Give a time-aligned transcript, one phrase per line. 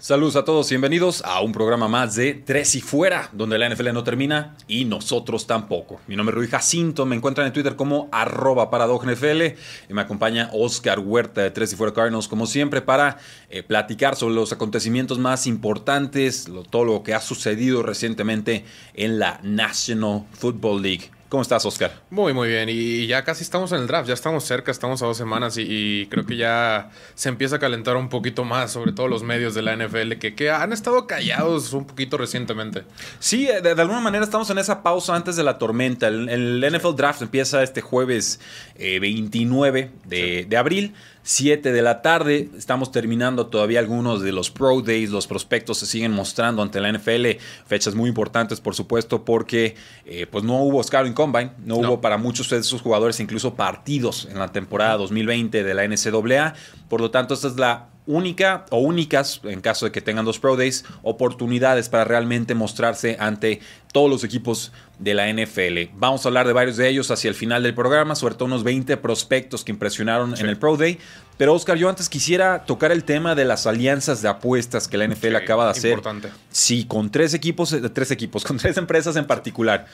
[0.00, 3.92] Saludos a todos bienvenidos a un programa más de Tres y Fuera, donde la NFL
[3.92, 6.00] no termina y nosotros tampoco.
[6.06, 9.42] Mi nombre es Rudy Jacinto, me encuentran en Twitter como arroba NFL
[9.90, 13.18] y me acompaña Oscar Huerta de Tres y Fuera Cardinals, como siempre, para
[13.50, 18.64] eh, platicar sobre los acontecimientos más importantes, todo lo que ha sucedido recientemente
[18.94, 21.10] en la National Football League.
[21.30, 21.92] ¿Cómo estás, Oscar?
[22.10, 22.68] Muy, muy bien.
[22.68, 26.08] Y ya casi estamos en el draft, ya estamos cerca, estamos a dos semanas y,
[26.10, 29.62] creo que ya se empieza a calentar un poquito más, sobre todo los medios de
[29.62, 32.82] la NFL, que, que han estado callados un poquito recientemente.
[33.20, 36.08] Sí, eh, de, alguna manera estamos en esa pausa antes de la tormenta.
[36.08, 38.40] El, NFL Draft empieza este jueves
[38.76, 40.94] 29 eh, de abril.
[41.30, 42.50] 7 de la tarde.
[42.58, 45.10] Estamos terminando todavía algunos de los Pro Days.
[45.10, 47.38] Los prospectos se siguen mostrando ante la NFL.
[47.66, 51.52] Fechas muy importantes, por supuesto, porque eh, pues no hubo Scouting Combine.
[51.64, 55.86] No, hubo para muchos de esos jugadores incluso partidos en la temporada 2020 de la
[55.86, 56.54] NCAA.
[56.88, 60.38] Por lo tanto, esta es la única o únicas, en caso de que tengan dos
[60.38, 63.60] Pro Days, oportunidades para realmente mostrarse ante
[63.92, 65.94] todos los equipos de la NFL.
[65.94, 68.64] Vamos a hablar de varios de ellos hacia el final del programa, sobre todo unos
[68.64, 70.98] 20 prospectos que impresionaron en el Pro Day.
[71.36, 75.06] Pero Oscar, yo antes quisiera tocar el tema de las alianzas de apuestas que la
[75.06, 75.92] NFL acaba de hacer.
[75.92, 76.28] Importante.
[76.50, 79.86] Sí, con tres equipos, eh, tres equipos, con tres empresas en particular.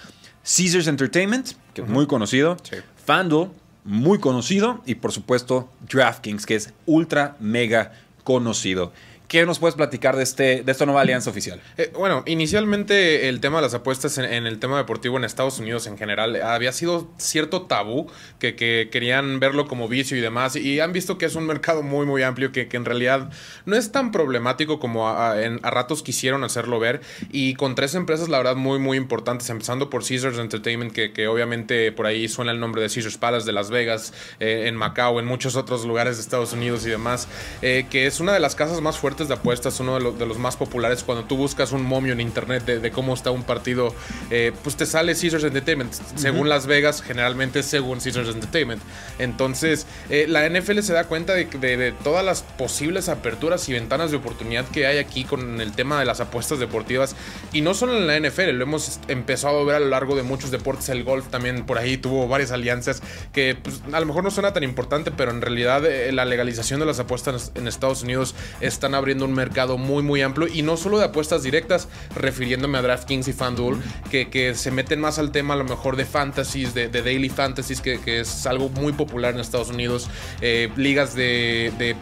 [0.43, 2.57] Caesars Entertainment, que es muy conocido.
[3.05, 3.51] FanDuel,
[3.85, 4.83] muy conocido.
[4.87, 7.93] Y por supuesto, DraftKings, que es ultra mega
[8.27, 8.93] conocido.
[9.29, 11.61] ¿Qué nos puedes platicar de, este, de esta nueva alianza oficial?
[11.79, 15.89] Eh, bueno, inicialmente el tema de las apuestas en, el tema deportivo en Estados Unidos
[15.89, 20.93] en general había sido cierto tabú, que, querían verlo como vicio y demás, y han
[20.93, 23.31] visto que es un mercado muy, muy amplio, que, en realidad
[23.65, 27.01] no es tan problemático como a, ratos quisieron hacerlo ver,
[27.33, 31.91] y con tres empresas, la verdad, muy, muy importantes, empezando por Caesars Entertainment, que, obviamente
[31.91, 35.27] por ahí suena el nombre de Caesars Palace de Las Vegas, eh, en Macao, en
[35.27, 37.27] muchos otros lugares de Estados Unidos y demás,
[37.63, 40.57] eh, que es una de las casas más fuertes de apuestas, uno de, los más
[40.57, 41.03] populares.
[41.03, 43.95] Cuando tú buscas un momio en internet de, cómo está un partido,
[44.31, 45.93] eh, pues te sale Caesars Entertainment.
[46.17, 48.83] Según Las Vegas, generalmente según Caesars Entertainment.
[49.19, 54.19] Entonces, eh, la NFL se da cuenta de, todas las posibles aperturas y ventanas de
[54.19, 57.17] oportunidad que hay aquí con el tema de las apuestas deportivas.
[57.53, 60.23] Y no solo en la NFL, lo hemos empezado a ver a lo largo de
[60.23, 60.89] muchos deportes.
[60.91, 63.03] El golf también por ahí tuvo varias alianzas
[63.33, 66.81] que pues, a lo mejor no suena tan importante, pero en realidad eh, la legalización
[66.81, 70.77] de las apuestas en Estados Unidos están abriendo un mercado muy, muy amplio y no
[70.77, 73.79] solo de apuestas directas, refiriéndome a DraftKings y FanDuel,
[74.11, 77.81] que, que se meten más al tema a lo mejor de fantasies, de, daily fantasies,
[77.81, 80.09] que, que, es algo muy popular en Estados Unidos,
[80.41, 81.97] eh, ligas de, de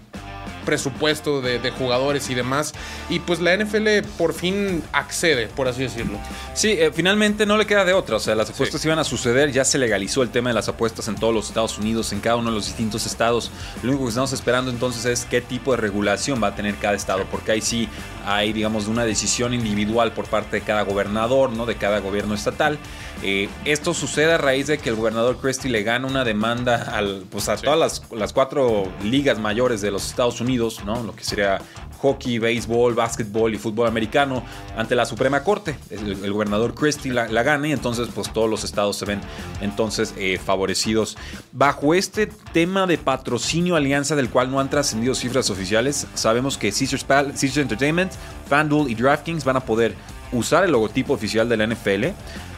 [0.64, 2.72] presupuesto de, jugadores y demás.
[3.08, 6.18] Y pues la NFL por fin accede, por así decirlo.
[6.54, 8.16] Sí, eh, finalmente no le queda de otra.
[8.16, 9.52] O sea, las apuestas iban a suceder.
[9.52, 12.36] Ya se legalizó el tema de las apuestas en todos los Estados Unidos, en cada
[12.36, 13.50] uno de los distintos estados.
[13.82, 16.94] Lo único que estamos esperando entonces es qué tipo de regulación va a tener cada
[16.94, 17.24] estado.
[17.30, 17.88] Porque ahí sí
[18.26, 21.66] hay, digamos, una decisión individual por parte de cada gobernador, ¿no?
[21.66, 22.78] De cada gobierno estatal.
[23.22, 27.24] Eh, esto sucede a raíz de que el gobernador Christie le gana una demanda al,
[27.30, 31.02] pues a todas las, las cuatro ligas mayores de los Estados Unidos ¿no?
[31.02, 31.60] Lo que sería
[32.04, 34.42] hockey, béisbol, básquetbol y fútbol americano
[34.76, 35.76] ante la Suprema Corte.
[35.88, 39.20] El, gobernador Christie la, gana y entonces pues todos los estados se ven
[39.62, 41.16] entonces eh, favorecidos.
[41.52, 46.70] Bajo este tema de patrocinio alianza del cual no han trascendido cifras oficiales, sabemos que
[46.70, 48.12] Caesars, Caesars Entertainment,
[48.48, 49.94] FanDuel y DraftKings van a poder
[50.32, 52.06] usar el logotipo oficial de la NFL,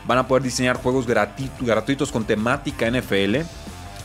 [0.06, 3.36] van a poder diseñar juegos gratuitos con temática NFL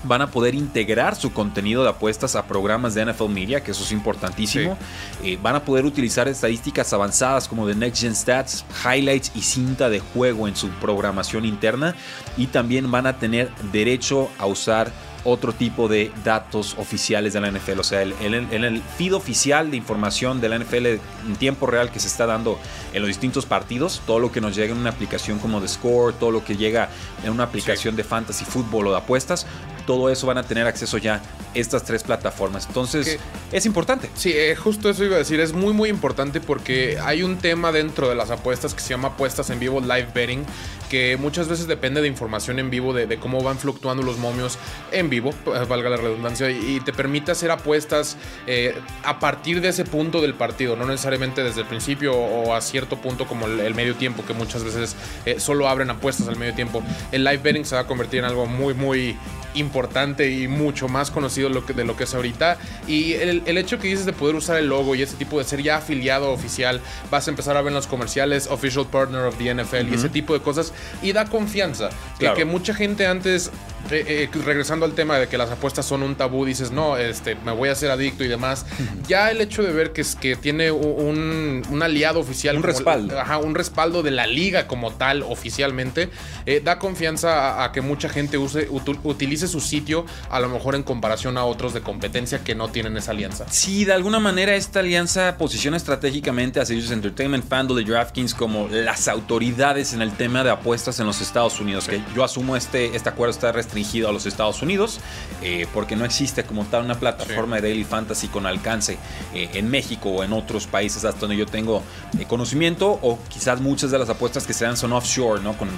[0.04, 3.84] van a poder integrar su contenido de apuestas a programas de NFL Media, que eso
[3.84, 4.78] es importantísimo.
[5.24, 9.90] Eh, van a poder utilizar estadísticas avanzadas como de Next Gen Stats, highlights y cinta
[9.90, 11.96] de juego en su programación interna.
[12.38, 14.92] Y también van a tener derecho a usar
[15.24, 17.80] otro tipo de datos oficiales de la NFL.
[17.80, 22.00] O sea, en el, feed oficial de información de la NFL en tiempo real que
[22.00, 22.60] se está dando
[22.94, 26.14] en los distintos partidos, todo lo que nos llega en una aplicación como The Score,
[26.14, 26.90] todo lo que llega
[27.24, 29.46] en una aplicación de fantasy fútbol o de apuestas,
[29.86, 31.22] todo eso van a tener acceso ya
[31.54, 32.66] estas tres plataformas.
[32.68, 33.20] Entonces,
[33.52, 34.10] es importante.
[34.16, 37.72] Sí, eh, justo eso iba a decir, es muy muy importante porque hay un tema
[37.72, 40.46] dentro de las apuestas que se llama apuestas en vivo, live betting,
[40.90, 44.58] que muchas veces depende de información en vivo, de, cómo van fluctuando los momios
[44.92, 45.32] en vivo,
[45.68, 48.18] valga la redundancia, y, te permite hacer apuestas
[48.48, 48.74] eh,
[49.04, 52.98] a partir de ese punto del partido, no necesariamente desde el principio o a cierto
[52.98, 56.82] punto como el, medio tiempo, que muchas veces eh, solo abren apuestas al medio tiempo.
[57.12, 59.18] El live betting se va a convertir en algo muy, muy
[59.54, 62.58] importante y mucho más conocido de lo que es ahorita.
[62.88, 65.62] Y el, hecho que dices de poder usar el logo y ese tipo de ser
[65.62, 69.54] ya afiliado oficial, vas a empezar a ver en los comerciales Official Partner of the
[69.54, 70.74] NFL y ese tipo de cosas.
[71.02, 71.90] Y da confianza.
[72.20, 73.52] Que, mucha gente antes,
[73.92, 77.52] eh, regresando al tema de que las apuestas son un tabú, dices, no, este, me
[77.52, 78.66] voy a hacer adicto y demás.
[79.08, 82.58] Ya el hecho de ver que, es, que tiene un, aliado oficial.
[82.58, 83.20] Un respaldo.
[83.20, 86.10] Ajá, un respaldo de la liga como tal oficialmente,
[86.46, 88.68] eh, da confianza a, que mucha gente use,
[89.04, 92.98] utilice su sitio, a lo mejor en comparación a otros de competencia que no tienen
[92.98, 93.46] esa alianza.
[93.50, 98.68] Sí, de alguna manera esta alianza posiciona estratégicamente a Sirius Entertainment, FanDuel y DraftKings como
[98.70, 101.88] las autoridades en el tema de apuestas en los Estados Unidos.
[101.88, 105.00] Que yo asumo este, este acuerdo está restringido a los Estados Unidos
[105.42, 108.98] eh, porque no existe como tal una plataforma de Daily Fantasy con alcance
[109.34, 111.84] eh, en México o en otros países hasta donde yo tengo
[112.20, 115.58] eh, conocimiento o quizás muchas de las apuestas que se dan son offshore, ¿no?
[115.58, 115.70] Con,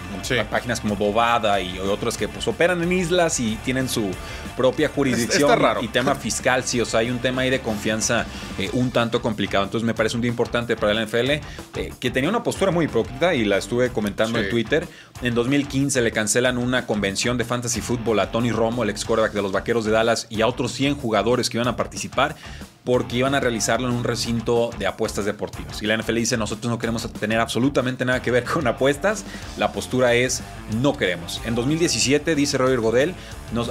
[0.49, 4.09] páginas como Bovada y otras que pues operan en islas y tienen su
[4.55, 8.25] propia jurisdicción y tema fiscal, sí, o sea, hay un tema ahí de confianza
[8.57, 9.63] eh, un tanto complicado.
[9.63, 11.41] Entonces me parece un día importante para la NFL, eh,
[11.99, 14.87] que tenía una postura muy hipócrita y la estuve comentando en Twitter.
[15.21, 19.33] En 2015 le cancelan una convención de fantasy fútbol a Tony Romo, el ex quarterback
[19.33, 22.35] de los Vaqueros de Dallas, y a otros 100 jugadores que iban a participar
[22.83, 25.81] porque iban a realizarlo en un recinto de apuestas deportivas.
[25.81, 29.23] Y la NFL dice, nosotros no queremos tener absolutamente nada que ver con apuestas,
[29.57, 30.41] la postura es,
[30.81, 31.41] no queremos.
[31.45, 33.15] En 2017, dice Roger Godel,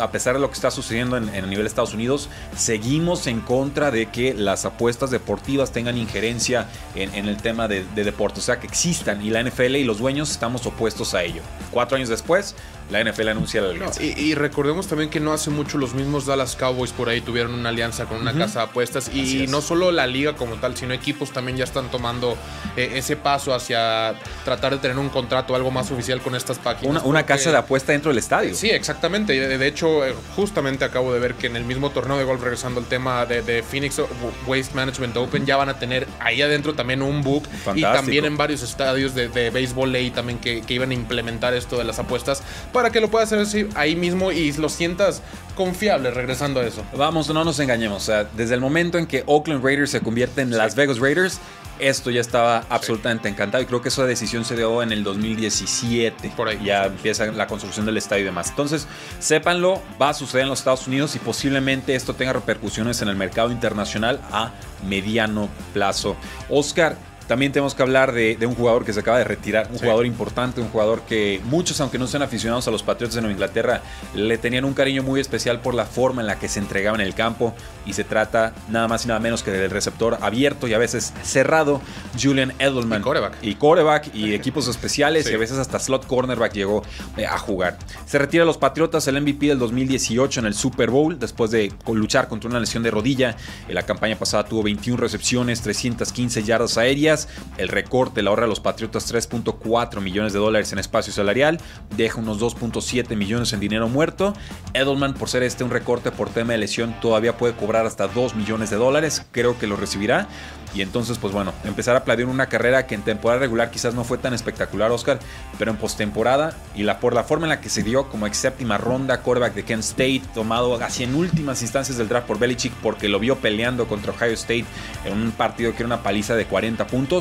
[0.01, 3.41] a pesar de lo que está sucediendo en, el nivel de Estados Unidos, seguimos en
[3.41, 8.43] contra de que las apuestas deportivas tengan injerencia en, el tema de, de deporte, o
[8.43, 9.25] sea, que existan.
[9.25, 11.43] Y la NFL y los dueños estamos opuestos a ello.
[11.71, 12.55] Cuatro años después,
[12.93, 14.03] la NFL anuncia la alianza.
[14.03, 17.71] y, recordemos también que no hace mucho los mismos Dallas Cowboys por ahí tuvieron una
[17.71, 21.33] alianza con una casa de apuestas y no solo la liga como tal, sino equipos
[21.33, 22.37] también ya están tomando
[22.77, 27.03] eh, ese paso hacia tratar de tener un contrato algo más oficial con estas páginas.
[27.05, 28.55] Una, casa de apuesta dentro del estadio.
[28.55, 29.33] Sí, exactamente.
[29.33, 32.81] De, hecho, eh, justamente acabo de ver que en el mismo torneo de golf, regresando
[32.81, 34.01] al tema de, Phoenix
[34.47, 38.37] Waste Management Open, ya van a tener ahí adentro también un book y también en
[38.37, 42.43] varios estadios de, béisbol ley también que, que iban a implementar esto de las apuestas
[42.73, 45.23] para que lo puedas hacer ahí mismo y lo sientas
[45.55, 46.85] confiable regresando a eso.
[46.97, 48.03] Vamos, no nos engañemos.
[48.03, 51.41] O sea, desde el momento en que Oakland Raiders se convierte en Las Vegas Raiders,
[51.79, 56.33] esto ya estaba absolutamente encantado y creo que esa decisión se dio en el 2017.
[56.37, 56.61] Por ahí.
[56.65, 58.51] Ya empieza la construcción del estadio y demás.
[58.51, 58.87] Entonces,
[59.19, 63.17] sépanlo, va a suceder en los Estados Unidos y posiblemente esto tenga repercusiones en el
[63.17, 64.53] mercado internacional a
[64.87, 66.17] mediano plazo.
[66.49, 66.97] Oscar,
[67.33, 70.61] también tenemos que hablar de, un jugador que se acaba de retirar, un jugador importante,
[70.61, 73.81] un jugador que muchos, aunque no sean aficionados a los Patriots de Nueva Inglaterra,
[74.15, 77.01] le tenían un cariño muy especial por la forma en la que se entregaba en
[77.01, 77.55] el campo.
[77.87, 81.15] Y se trata nada más y nada menos que del receptor abierto y a veces
[81.23, 81.81] cerrado,
[82.23, 83.01] Julian Edelman.
[83.01, 83.35] Y coreback.
[83.41, 86.83] Y coreback y equipos especiales y a veces hasta slot cornerback llegó
[87.17, 87.79] eh, a jugar.
[88.05, 91.73] Se retira a los Patriotas el MVP del 2018 en el Super Bowl después de
[91.87, 93.37] luchar contra una lesión de rodilla.
[93.69, 97.22] En la campaña pasada tuvo 21 recepciones, 315 yardas aéreas
[97.59, 101.59] el recorte la ahorra a los Patriotas 3.4 millones de dólares en espacio salarial,
[101.97, 104.35] deja unos 2.7 millones en dinero muerto.
[104.75, 108.35] Edelman, por ser este un recorte por tema de lesión, todavía puede cobrar hasta 2
[108.35, 109.27] millones de dólares.
[109.33, 110.29] Creo que lo recibirá.
[110.75, 114.05] Y entonces, pues bueno, empezar a planear una carrera que en temporada regular quizás no
[114.05, 115.19] fue tan espectacular, Oscar,
[115.59, 118.39] pero en postemporada y la, por la forma en la que se dio como ex
[118.39, 122.73] séptima ronda, quarterback de Kent State, tomado casi en últimas instancias del draft por Belichick
[122.83, 124.65] porque lo vio peleando contra Ohio State
[125.05, 127.12] en un partido que era una paliza de 40 puntos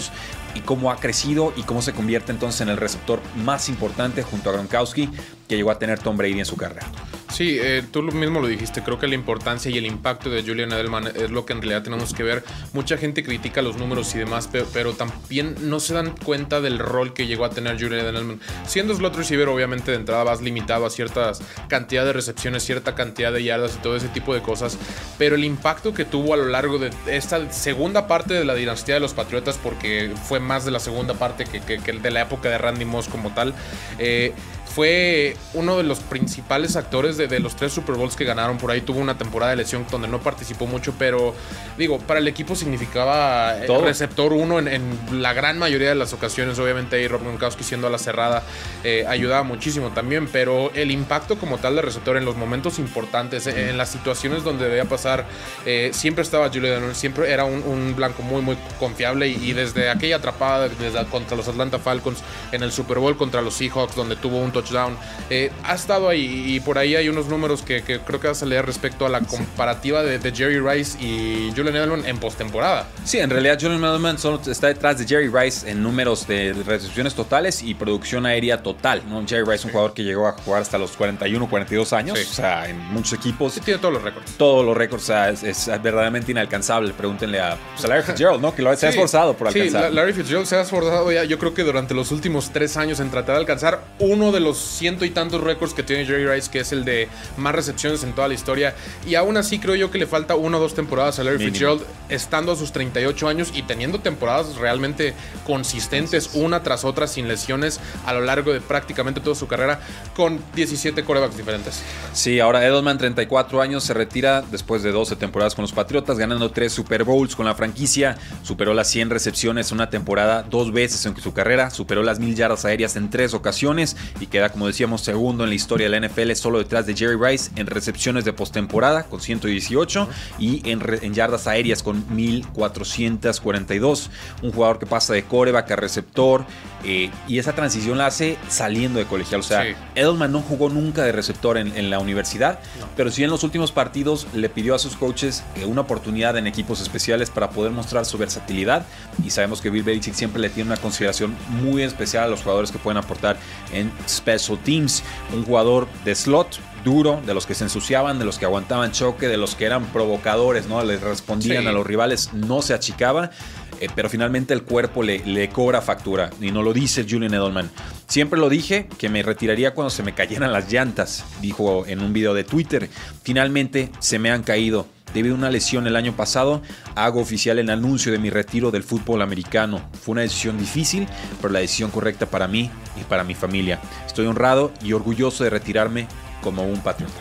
[0.55, 4.49] y cómo ha crecido y cómo se convierte entonces en el receptor más importante junto
[4.49, 5.09] a Gronkowski
[5.51, 6.87] que llegó a tener Tom Brady en su carrera.
[7.29, 10.71] Sí, eh, tú mismo lo dijiste, creo que la importancia y el impacto de Julian
[10.71, 12.41] Edelman es lo que en realidad tenemos que ver.
[12.71, 17.13] Mucha gente critica los números y demás, pero, también no se dan cuenta del rol
[17.13, 18.39] que llegó a tener Julian Edelman.
[18.65, 21.33] Siendo slot receiver, obviamente de entrada vas limitado a cierta
[21.67, 24.77] cantidad de recepciones, cierta cantidad de yardas y todo ese tipo de cosas,
[25.17, 28.95] pero el impacto que tuvo a lo largo de esta segunda parte de la dinastía
[28.95, 32.49] de los Patriotas, porque fue más de la segunda parte que, que, de la época
[32.49, 33.53] de Randy Moss como tal,
[33.99, 34.33] eh,
[34.73, 38.57] fue uno de los principales actores de, los tres Super Bowls que ganaron.
[38.57, 41.35] Por ahí tuvo una temporada de lesión donde no participó mucho, pero
[41.77, 46.57] digo, para el equipo significaba eh, receptor uno en, la gran mayoría de las ocasiones.
[46.59, 48.43] Obviamente ahí Rob Gronkowski siendo a la cerrada
[48.83, 53.47] eh, ayudaba muchísimo también, pero el impacto como tal de receptor en los momentos importantes,
[53.47, 55.25] en las situaciones donde debía pasar,
[55.65, 60.69] eh, siempre estaba Julian siempre era un, blanco muy, muy confiable y, desde aquella atrapada
[60.69, 62.19] desde, contra los Atlanta Falcons
[62.51, 64.97] en el Super Bowl contra los Seahawks, donde tuvo un touchdown,
[65.29, 68.45] eh, ha estado ahí y por ahí hay unos números que, creo que vas a
[68.45, 72.87] leer respecto a la comparativa de, Jerry Rice y Julian Edelman en postemporada.
[73.03, 77.61] Sí, en realidad Julian Edelman está detrás de Jerry Rice en números de recepciones totales
[77.63, 79.01] y producción aérea total.
[79.09, 79.25] ¿no?
[79.27, 82.33] Jerry Rice es un jugador que llegó a jugar hasta los 41, 42 años, o
[82.33, 83.53] sea, en muchos equipos.
[83.53, 84.37] Sí, tiene todos los récords.
[84.37, 86.93] Todos los récords, o sea, es, verdaderamente inalcanzable.
[86.93, 88.53] Pregúntenle a pues, Larry Fitzgerald, ¿no?
[88.55, 89.89] Que lo, se ha esforzado por alcanzar.
[89.89, 92.99] Sí, Larry Fitzgerald se ha esforzado ya, yo creo que durante los últimos tres años
[92.99, 96.49] en tratar de alcanzar uno de los ciento y tantos récords que tiene Jerry Rice,
[96.49, 98.75] que es el de más recepciones en toda la historia.
[99.07, 101.81] Y aún así creo yo que le falta una o dos temporadas a Larry Fitzgerald,
[102.09, 105.13] estando a sus 38 años y teniendo temporadas realmente
[105.45, 109.79] consistentes, una tras otra, sin lesiones, a lo largo de prácticamente toda su carrera,
[110.15, 111.81] con 17 corebacks diferentes.
[112.13, 116.51] Sí, ahora Edelman, 34 años, se retira después de 12 temporadas con los Patriotas, ganando
[116.51, 121.15] 3 Super Bowls con la franquicia, superó las 100 recepciones una temporada dos veces en
[121.17, 125.43] su carrera, superó las mil yardas aéreas en tres ocasiones y queda, como decíamos, segundo
[125.43, 129.03] en la historia de la NFL, solo detrás de Jerry Rice en recepciones de postemporada
[129.03, 134.09] con 118 y en, en yardas aéreas con 1442.
[134.41, 136.45] Un jugador que pasa de coreback a receptor,
[136.83, 139.41] eh, y esa transición la hace saliendo de colegial.
[139.41, 142.59] O sea, Edelman no jugó nunca de receptor en, la universidad,
[142.95, 146.47] pero sí en los últimos partidos le pidió a sus coaches eh, una oportunidad en
[146.47, 148.85] equipos especiales para poder mostrar su versatilidad.
[149.25, 152.71] Y sabemos que Bill Belichick siempre le tiene una consideración muy especial a los jugadores
[152.71, 153.37] que pueden aportar
[153.73, 154.30] en special
[154.63, 155.03] teams.
[155.33, 159.27] Un jugador de slot, duro, de los que se ensuciaban, de los que aguantaban choque,
[159.27, 160.83] de los que eran provocadores, ¿no?
[160.83, 163.31] Les respondían a los rivales, no se achicaba.
[163.79, 167.71] Eh, pero finalmente el cuerpo le, le, cobra factura y no lo dice Julian Edelman.
[168.07, 172.13] Siempre lo dije que me retiraría cuando se me cayeran las llantas, dijo en un
[172.13, 172.89] video de Twitter.
[173.23, 174.85] Finalmente se me han caído.
[175.13, 176.61] Debido a una lesión el año pasado,
[176.95, 179.81] hago oficial el anuncio de mi retiro del fútbol americano.
[180.01, 181.07] Fue una decisión difícil,
[181.41, 183.79] pero la decisión correcta para mí y para mi familia.
[184.05, 186.07] Estoy honrado y orgulloso de retirarme
[186.41, 187.13] como un patriota.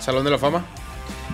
[0.00, 0.64] ¿Salón de la Fama?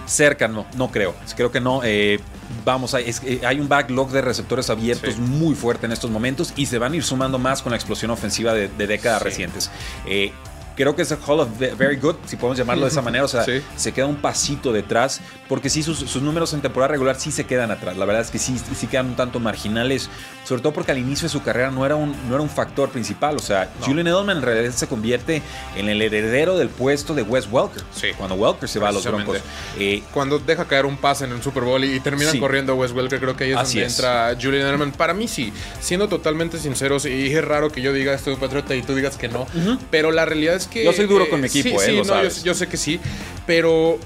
[0.07, 1.15] Cerca, no, no creo.
[1.37, 1.81] Creo que no.
[1.85, 2.21] Eh,
[2.65, 6.67] vamos, hay, eh, hay un backlog de receptores abiertos muy fuerte en estos momentos y
[6.67, 9.71] se van a ir sumando más con la explosión ofensiva de, décadas recientes.
[10.07, 10.33] Eh,
[10.77, 13.25] creo que es el Hall of Very Good, si podemos llamarlo de esa manera.
[13.25, 13.45] O sea,
[13.77, 17.71] se queda un pasito detrás, porque sí, sus, números en temporada regular sí se quedan
[17.71, 17.97] atrás.
[17.97, 20.09] La verdad es que sí, sí quedan un tanto marginales,
[20.45, 22.91] sobre todo porque al inicio de su carrera no era un, no era un factor
[22.91, 23.37] principal.
[23.37, 25.43] O sea, Julian Edelman en realidad se convierte
[25.77, 27.83] en el heredero del puesto de Wes Welker.
[27.95, 28.09] Sí.
[28.17, 29.39] Cuando Welker se va a los Broncos.
[29.79, 33.21] Eh, cuando deja caer un pase en el Super Bowl y, termina corriendo Wes Welker,
[33.21, 34.93] creo que ahí es donde entra Julian Edelman.
[34.93, 38.75] Para mí sí, siendo totalmente sinceros, y es raro que yo diga esto de Patriota
[38.75, 39.47] y tú digas que no,
[39.91, 42.03] pero la realidad es yo soy duro con mi equipo, eh,
[42.43, 43.01] Yo, sé que sí,
[43.47, 43.99] pero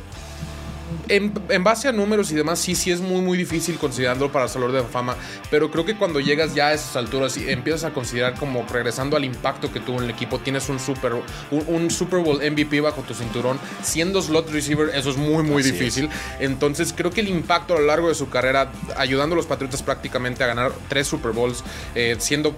[1.08, 4.50] en, base a números y demás, sí, sí es muy, muy difícil considerarlo para el
[4.50, 5.16] Salón de Fama.
[5.50, 9.16] Pero creo que cuando llegas ya a esas alturas y empiezas a considerar como regresando
[9.16, 11.12] al impacto que tuvo en el equipo, tienes un Super,
[11.50, 16.08] un, Super Bowl MVP bajo tu cinturón, siendo slot receiver, eso es muy, muy difícil.
[16.40, 19.82] Entonces, creo que el impacto a lo largo de su carrera, ayudando a los Patriotas
[19.82, 22.54] prácticamente a ganar tres Super Bowls, eh, siendo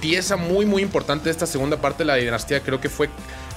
[0.00, 2.60] pieza muy, muy importante de esta segunda parte de la dinastía.
[2.60, 3.08] Creo que fue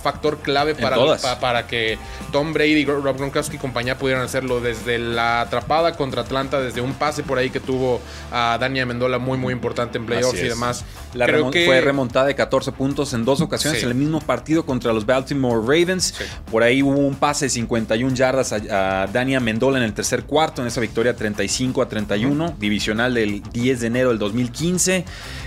[0.08, 0.96] factor clave para,
[1.42, 1.98] para, que
[2.32, 4.62] Tom Brady, Rob Gronkowski y compañía pudieran hacerlo.
[4.62, 8.00] Desde la atrapada contra Atlanta, desde un pase por ahí que tuvo
[8.32, 10.86] a Dani Amendola muy, muy importante en playoffs y demás.
[11.14, 14.66] La Creo que fue remontada de 14 puntos en dos ocasiones en el mismo partido
[14.66, 16.14] contra los Baltimore Ravens.
[16.50, 20.62] Por ahí hubo un pase de 51 yardas a, Dani Amendola en el tercer cuarto,
[20.62, 25.04] en esa victoria 35 a 31, divisional del 10 de enero del 2015.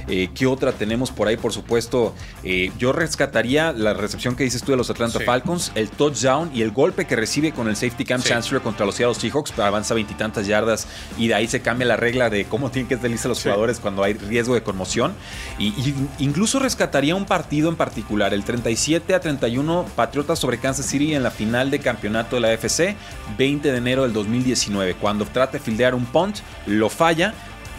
[0.08, 1.36] Eh, ¿Qué otra tenemos por ahí?
[1.36, 5.90] Por supuesto, eh, yo rescataría la recepción que dices tú de los Atlanta Falcons, el
[5.90, 9.56] touchdown y el golpe que recibe con el safety cam Chancellor contra los Seattle Seahawks,
[9.58, 13.28] avanza veintitantas yardas y de ahí se cambia la regla de cómo tienen que salirse
[13.28, 15.14] los jugadores cuando hay riesgo de conmoción.
[15.58, 21.14] Y, incluso rescataría un partido en particular, el 37 a 31 Patriotas sobre Kansas City
[21.14, 22.96] en la final de campeonato de la FC,
[23.38, 27.34] 20 de enero del 2019, cuando trata de fildear un punt, lo falla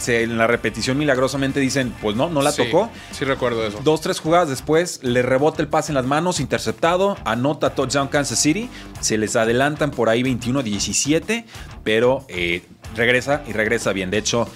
[0.08, 2.90] en la repetición milagrosamente dicen, pues no, no la tocó.
[3.12, 3.80] Sí, recuerdo eso.
[3.82, 8.38] Dos, tres jugadas después, le rebota el pase en las manos, interceptado, anota touchdown Kansas
[8.38, 8.68] City,
[9.00, 11.44] se les adelantan por ahí 21-17,
[11.84, 12.62] pero eh,
[12.96, 14.10] regresa y regresa bien.
[14.10, 14.48] De hecho,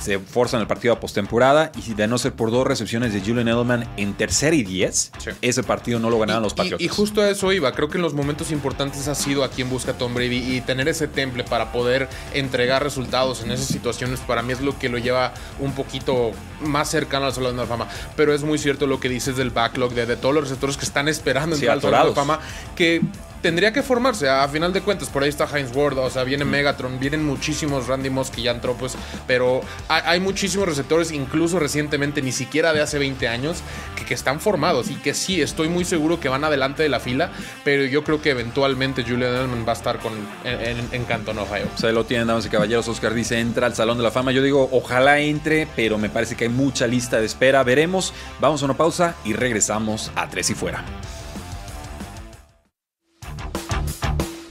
[0.00, 3.48] se forzan el partido a postemporada y de no ser por dos recepciones de Julian
[3.48, 6.84] Edelman en tercera y diez, ese partido no lo ganaban los Patriotas.
[6.84, 7.72] Y, justo a eso iba.
[7.72, 10.88] Creo que en los momentos importantes ha sido a quien busca Tom Brady y tener
[10.88, 14.98] ese temple para poder entregar resultados en esas situaciones para mí es lo que lo
[14.98, 17.88] lleva un poquito más cercano al Salón de la Fama.
[18.16, 21.08] Pero es muy cierto lo que dices del backlog, de, todos los receptores que están
[21.08, 22.40] esperando entrar al Salón de la Fama,
[22.76, 23.02] que
[23.42, 24.28] tendría que formarse.
[24.28, 27.88] A final de cuentas, por ahí está Heinz Ward, o sea, viene Megatron, vienen muchísimos
[27.88, 28.96] Randy Moss que ya entró, pues,
[29.26, 33.58] pero hay, muchísimos receptores, incluso recientemente, ni siquiera de hace 20 años,
[33.96, 37.30] que, están formados y que sí, estoy muy seguro que van adelante de la fila,
[37.64, 40.12] pero yo creo que eventualmente Julian Edelman va a estar con,
[40.44, 41.66] en, Canton, Ohio.
[41.74, 42.86] O sea, lo tienen, damas y caballeros.
[42.88, 44.30] Oscar dice, entra al Salón de la Fama.
[44.30, 47.64] Yo digo, ojalá entre, pero me parece que hay mucha lista de espera.
[47.64, 48.12] Veremos.
[48.38, 50.84] Vamos a una pausa y regresamos a Tres y Fuera.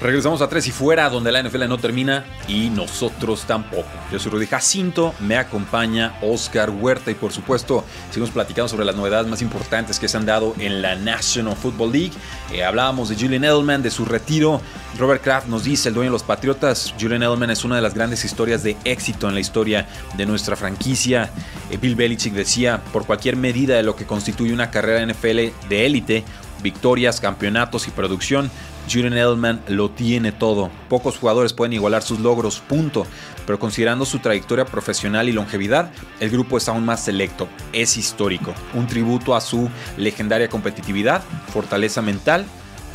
[0.00, 3.88] Regresamos a Tres y Fuera, donde la NFL no termina y nosotros tampoco.
[4.12, 8.94] Yo soy Rudy Jacinto, me acompaña Oscar Huerta y por supuesto seguimos platicando sobre las
[8.94, 12.12] novedades más importantes que se han dado en la National Football League.
[12.52, 14.60] Eh, hablábamos de Julian Edelman, de su retiro.
[14.98, 17.94] Robert Kraft nos dice, el dueño de los Patriotas, Julian Edelman es una de las
[17.94, 21.30] grandes historias de éxito en la historia de nuestra franquicia.
[21.70, 25.86] Eh, Bill Belichick decía, por cualquier medida de lo que constituye una carrera NFL de
[25.86, 26.24] élite,
[26.62, 28.48] victorias, campeonatos y producción,
[28.90, 30.70] Julian Edelman lo tiene todo.
[30.88, 33.06] Pocos jugadores pueden igualar sus logros, punto.
[33.46, 35.90] Pero considerando su trayectoria profesional y longevidad,
[36.20, 37.48] el grupo es aún más selecto.
[37.72, 38.54] Es histórico.
[38.74, 42.46] Un tributo a su legendaria competitividad, fortaleza mental,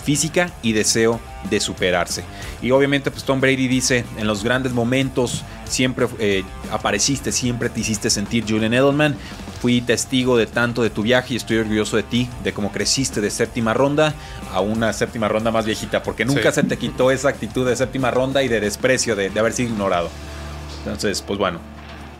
[0.04, 1.20] física y deseo
[1.50, 2.24] de superarse.
[2.62, 7.80] Y obviamente pues Tom Brady dice, en los grandes momentos siempre eh, apareciste, siempre te
[7.80, 9.16] hiciste sentir Julian Edelman
[9.64, 13.22] Fui testigo de tanto de tu viaje y estoy orgulloso de ti, de cómo creciste
[13.22, 14.14] de séptima ronda
[14.52, 18.12] a una séptima ronda más viejita, porque nunca se te quitó esa actitud de séptima
[18.12, 20.10] ronda y de desprecio de, de haber sido ignorado.
[20.80, 21.62] Entonces, pues bueno,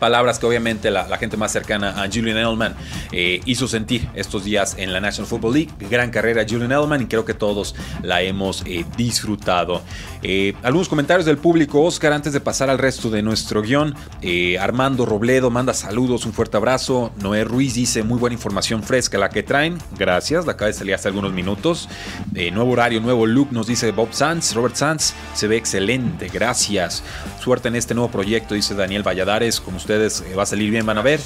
[0.04, 2.74] palabras que obviamente la, gente más cercana a Julian Edelman
[3.10, 5.70] eh, hizo sentir estos días en la National Football League.
[5.88, 9.80] Gran carrera Julian Edelman y creo que todos la hemos eh, disfrutado.
[10.22, 13.94] Eh, algunos comentarios del público, Oscar, antes de pasar al resto de nuestro guion.
[14.60, 17.10] Armando Robledo manda saludos, un fuerte abrazo.
[17.22, 19.78] Noé Ruiz dice muy buena información fresca la que traen.
[19.98, 21.88] Gracias, la acaba de salir hace algunos minutos.
[22.52, 24.54] nuevo horario, nuevo look, nos dice Bob Sanz.
[24.54, 27.02] Robert Sanz se ve excelente, gracias.
[27.42, 29.60] Suerte en este nuevo proyecto, dice Daniel Valladares.
[29.60, 31.20] Como usted eh, va a salir bien, van a ver.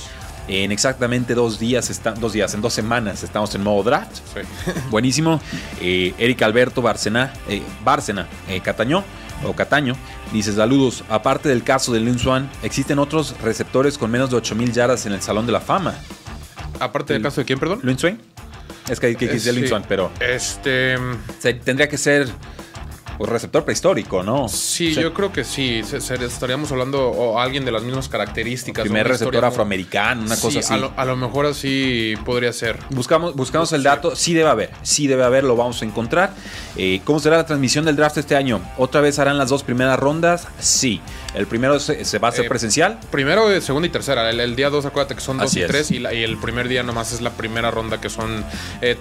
[0.48, 4.20] En exactamente dos días, están, dos días, en dos semanas estamos en modo draft.
[4.90, 5.40] Buenísimo.
[5.81, 8.26] Eh, Eric Alberto Bárcena, eh, Bárcena
[8.62, 9.04] Cataño,
[9.44, 9.94] o Cataño,
[10.33, 11.04] dice saludos.
[11.11, 15.12] Aparte del caso de Lin Swan, existen otros receptores con menos de 8000 yardas en
[15.12, 15.94] el Salón de la Fama.
[16.81, 17.81] Aparte del caso de quién, perdón?
[17.83, 18.18] Lin Swan.
[18.88, 20.11] Es que hay que decir Lin Swan, pero.
[20.18, 20.96] Este.
[21.62, 22.28] tendría que ser
[23.18, 24.48] pues, receptor prehistórico, ¿no?
[24.48, 25.81] Sí, yo creo que sí.
[25.81, 28.83] estaríamos hablando o alguien de las mismas características.
[28.83, 30.74] primer receptor afroamericano, una cosa así.
[30.96, 32.78] A lo, mejor así podría ser.
[32.90, 34.14] Buscamos, buscamos el dato.
[34.14, 34.70] Sí debe haber.
[34.83, 36.33] Sí debe haber, lo vamos a encontrar.
[36.76, 38.61] Eh, ¿Cómo será la transmisión del draft este año?
[38.76, 40.46] ¿Otra vez harán las dos primeras rondas?
[40.61, 41.00] Sí.
[41.34, 42.98] El primero se, va a hacer eh, presencial.
[43.10, 44.30] Primero, eh, segunda y tercera.
[44.30, 45.90] El, día 2, acuérdate que son dos y tres.
[45.90, 48.44] Y, el primer día nomás es la primera ronda que son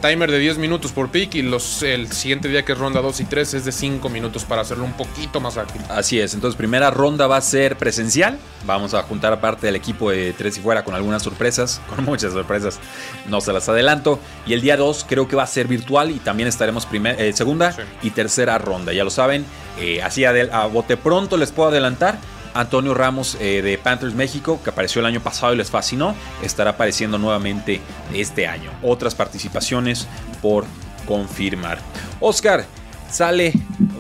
[0.02, 1.36] timer de 10 minutos por pick.
[1.36, 4.44] Y los, el siguiente día que es ronda 2 y 3 es de 5 minutos
[4.44, 5.82] para hacerlo un poquito más ágil.
[5.90, 8.38] Así es, entonces primera ronda va a ser presencial.
[8.66, 12.34] Vamos a juntar aparte del equipo de Tres y Fuera con algunas sorpresas, con muchas
[12.34, 12.80] sorpresas,
[13.28, 14.20] no se las adelanto.
[14.46, 17.34] Y el día 2 creo que va a ser virtual y también estaremos primer, eh,
[17.34, 19.46] segunda y tercera ronda, ya lo saben.
[19.80, 22.18] Eh, así a, bote pronto les puedo adelantar.
[22.54, 26.72] Antonio Ramos eh, de Panthers México, que apareció el año pasado y les fascinó, estará
[26.72, 27.82] apareciendo nuevamente
[28.14, 28.72] este año.
[28.82, 30.08] Otras participaciones
[30.42, 30.66] por
[31.06, 31.78] confirmar.
[32.20, 32.66] Oscar,
[33.12, 33.54] sale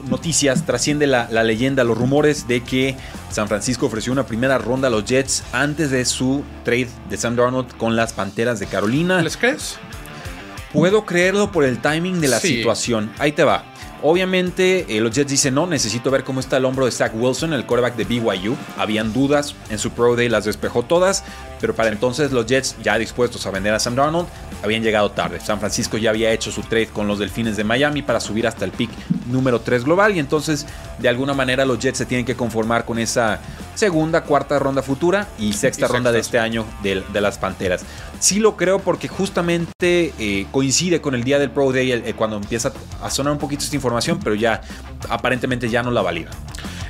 [0.09, 2.95] noticias, trasciende la, leyenda, los rumores de que
[3.29, 7.35] San Francisco ofreció una primera ronda a los Jets antes de su trade de Sam
[7.35, 9.21] Darnold con las Panteras de Carolina.
[9.21, 9.77] ¿Les crees?
[10.73, 13.11] Puedo creerlo por el timing de la situación.
[13.19, 13.63] Ahí te va.
[14.03, 17.53] Obviamente eh, los Jets dicen, no, necesito ver cómo está el hombro de Zach Wilson,
[17.53, 18.55] el quarterback de BYU.
[18.77, 21.23] Habían dudas en su Pro Day, las despejó todas,
[21.59, 24.27] pero para entonces los Jets, ya dispuestos a vender a Sam Darnold,
[24.63, 25.39] habían llegado tarde.
[25.39, 28.65] San Francisco ya había hecho su trade con los Delfines de Miami para subir hasta
[28.65, 28.91] el pick
[29.27, 30.65] número 3 global y entonces
[30.99, 33.39] de alguna manera los Jets se tienen que conformar con esa
[33.75, 37.83] segunda, cuarta ronda futura y sexta ronda de este año de, las Panteras.
[38.19, 42.71] Sí lo creo porque justamente eh, coincide con el día del Pro Day cuando empieza
[43.01, 44.61] a sonar un poquito esta información, pero ya
[45.09, 46.29] aparentemente ya no la valida.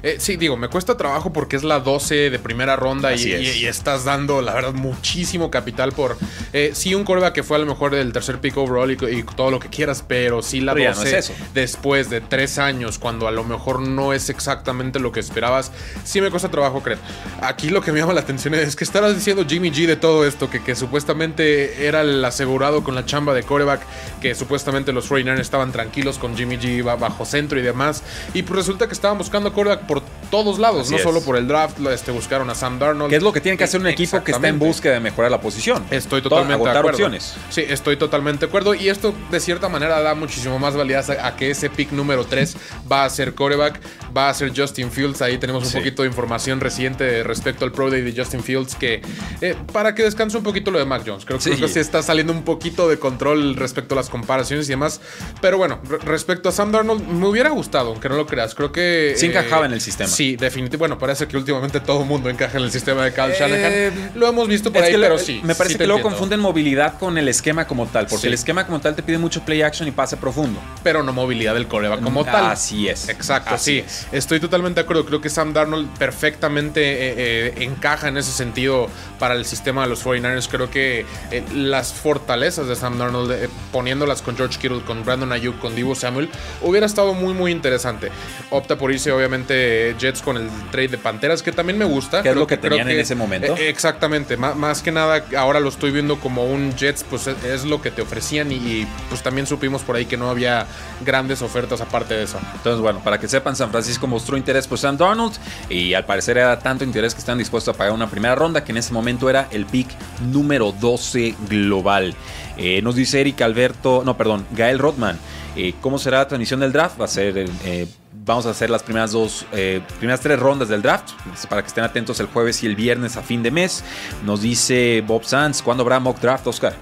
[0.04, 3.32] Eh, sí, digo, me cuesta trabajo porque es la 12 de primera ronda y, Así
[3.34, 3.42] es.
[3.58, 6.18] y- y estás dando, la verdad, muchísimo capital por.
[6.54, 9.24] eh, sí, un coreback que fue a lo mejor el tercer pick overall y, y
[9.24, 11.34] todo lo que quieras, pero sí la Pero ya no 12 es eso.
[11.54, 15.72] después de tres años, cuando a lo mejor no es exactamente lo que esperabas,
[16.04, 17.00] sí me cuesta trabajo creer.
[17.42, 20.26] Aquí lo que me llama la atención es que estarás diciendo Jimmy G de todo
[20.26, 23.82] esto, que, que supuestamente era el asegurado con la chamba de coreback,
[24.22, 28.44] que supuestamente los 49ers estaban tranquilos con Jimmy G ba- bajo centro y demás, y
[28.44, 31.04] pues resulta que estaban buscando coreback por todos lados, Así no es.
[31.04, 33.10] solo por el draft, este, buscaron a Sam Darnold.
[33.10, 35.32] Que es lo que tiene que hacer un equipo que está en búsqueda de mejorar
[35.32, 35.86] la posición.
[35.90, 36.90] Estoy totalmente de acuerdo.
[36.98, 37.36] opciones.
[37.50, 38.74] Sí, estoy totalmente de acuerdo.
[38.74, 42.26] Y esto, de cierta manera, da muchísimo más validez a, a que ese pick número
[42.26, 42.58] 3
[42.92, 43.80] va a ser coreback,
[44.16, 45.22] va a ser Justin Fields.
[45.22, 45.78] Ahí tenemos un Sí.
[45.78, 48.76] poquito de información reciente respecto al Pro Day de Justin Fields.
[48.76, 49.02] Que
[49.40, 51.24] eh, para que descanse un poquito lo de Mac Jones.
[51.24, 51.52] Creo, Sí.
[51.52, 55.00] creo que sí está saliendo un poquito de control respecto a las comparaciones y demás.
[55.42, 58.54] Pero bueno, re- respecto a Sam Darnold, me hubiera gustado, aunque no lo creas.
[58.56, 59.14] Creo que.
[59.16, 60.10] Sí encajaba en el sistema.
[60.10, 60.78] Sí, definitivamente.
[60.78, 64.12] Bueno, parece que últimamente todo el mundo encaja en el sistema de Kyle Eh, Shanahan.
[64.16, 65.42] Lo hemos visto por ahí, pero lo- sí.
[65.44, 66.18] Me parece sí que luego entiendo.
[66.18, 68.28] confunden movilidad con el esquema como tal, porque Sí.
[68.28, 70.60] el esquema como tal te pide mucho play action y pase profundo.
[70.84, 72.46] pero no movilidad del coreback como tal.
[72.46, 73.10] Así es.
[73.10, 73.84] Exacto, Así sí.
[73.86, 74.08] es.
[74.14, 75.06] Estoy totalmente de acuerdo.
[75.06, 78.88] Creo que Sam Darnold perfectamente eh, eh, encaja en ese sentido
[79.20, 80.48] para el sistema de los 49ers.
[80.50, 83.34] Creo que eh, las fortalezas de Sam Darnold,
[83.72, 86.30] poniéndolas con George Kittle, con Brandon Ayuk, con Divo Samuel,
[86.62, 88.10] hubiera estado muy, muy interesante.
[88.50, 89.67] Opta por irse, obviamente,
[90.00, 92.22] Jets con el trade de Panteras, que también me gusta.
[92.24, 93.56] Que es lo que tenían en ese momento.
[93.58, 94.38] eh, exactamente.
[94.38, 97.82] Má- más que nada, ahora lo estoy viendo como un Jets, pues es, es lo
[97.82, 100.66] que te ofrecían y, y, pues también supimos por ahí que no había
[101.06, 102.40] grandes ofertas aparte de eso.
[102.56, 105.34] Entonces, bueno, para que sepan, San Francisco mostró interés por Sam Darnold
[105.70, 108.72] y al parecer era tanto interés que están dispuestos a pagar una primera ronda que
[108.72, 109.88] en ese momento era el pick
[110.32, 112.16] número 12 global.
[112.58, 115.18] Eh, nos dice Eric Alberto, no, perdón, Gael Rothman.
[115.56, 117.00] eh, ¿Cómo será la transmisión del draft?
[117.00, 117.88] Va a ser, eh,
[118.28, 121.12] vamos a hacer las primeras dos, eh, primeras tres rondas del draft
[121.50, 123.84] para que estén atentos el jueves y el viernes a fin de mes.
[124.24, 126.76] Nos dice Bob Sanz, ¿cuándo habrá mock draft, Oscar?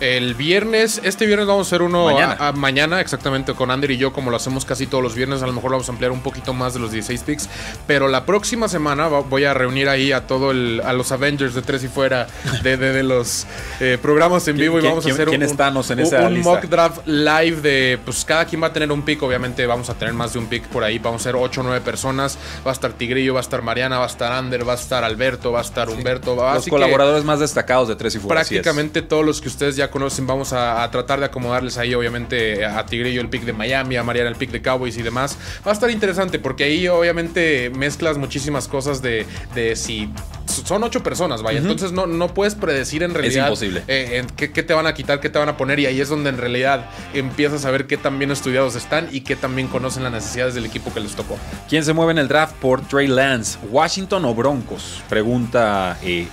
[0.00, 2.36] El viernes, este viernes vamos a hacer uno Mañana.
[2.38, 5.42] a- a- mañana, exactamente, con Ander y yo, como lo hacemos casi todos los viernes.
[5.42, 7.48] A lo mejor vamos a ampliar un poquito más de los 16 picks.
[7.86, 11.62] Pero la próxima semana voy a reunir ahí a todo el, a los Avengers de
[11.62, 12.28] tres y fuera
[12.62, 13.46] de, de- de los
[13.80, 17.60] eh, programas en ¿Quién- vivo y vamos a hacer un, en esa mock draft live
[17.60, 19.20] de, pues cada quien va a tener un pick.
[19.22, 20.98] Obviamente vamos a tener más de un pick por ahí.
[21.00, 22.38] Vamos a ser 8 o 9 personas.
[22.64, 25.02] Va a estar Tigrillo, va a estar Mariana, va a estar Ander, va a estar
[25.02, 26.36] Alberto, va a estar Humberto.
[26.36, 28.36] va- Los colaboradores más destacados de Tres y Fuera.
[28.42, 32.64] prácticamente todos los que ustedes ya conocen vamos a, a tratar de acomodarles ahí obviamente
[32.64, 35.70] a Tigrillo el pick de Miami a Mariana el pick de Cowboys y demás va
[35.70, 40.10] a estar interesante porque ahí obviamente mezclas muchísimas cosas de, de si
[40.46, 43.82] son ocho personas vaya entonces no, no puedes predecir en realidad imposible.
[43.86, 46.00] eh, en qué, qué te van a quitar qué te van a poner y ahí
[46.00, 49.54] es donde en realidad empiezas a ver qué tan bien estudiados están y qué tan
[49.54, 52.54] bien conocen las necesidades del equipo que les tocó ¿Quién se mueve en el draft
[52.56, 53.58] por Trey Lance?
[53.70, 55.02] ¿Washington o Broncos?
[55.08, 56.26] Pregunta eh,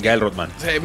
[0.00, 0.50] Gael Rodman.
[0.66, 0.80] Eh,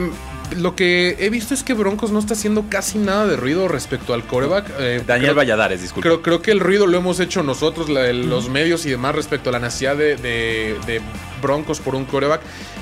[0.57, 4.13] lo que he visto es que Broncos no está haciendo casi nada de ruido respecto
[4.13, 4.69] al coreback.
[4.79, 6.07] Eh, Daniel creo- Valladares, disculpe.
[6.09, 9.49] Creo, creo que el ruido lo hemos hecho nosotros, la- los medios y demás, respecto
[9.49, 11.01] a la necesidad de, de- de
[11.41, 12.41] Broncos por un coreback.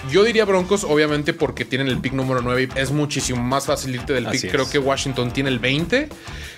[0.10, 3.96] Yo diría Broncos, obviamente, porque tienen el pick número 9 y es muchísimo más fácil
[3.96, 4.46] irte del Así pick.
[4.46, 4.52] es.
[4.52, 6.10] Creo que Washington tiene el 20.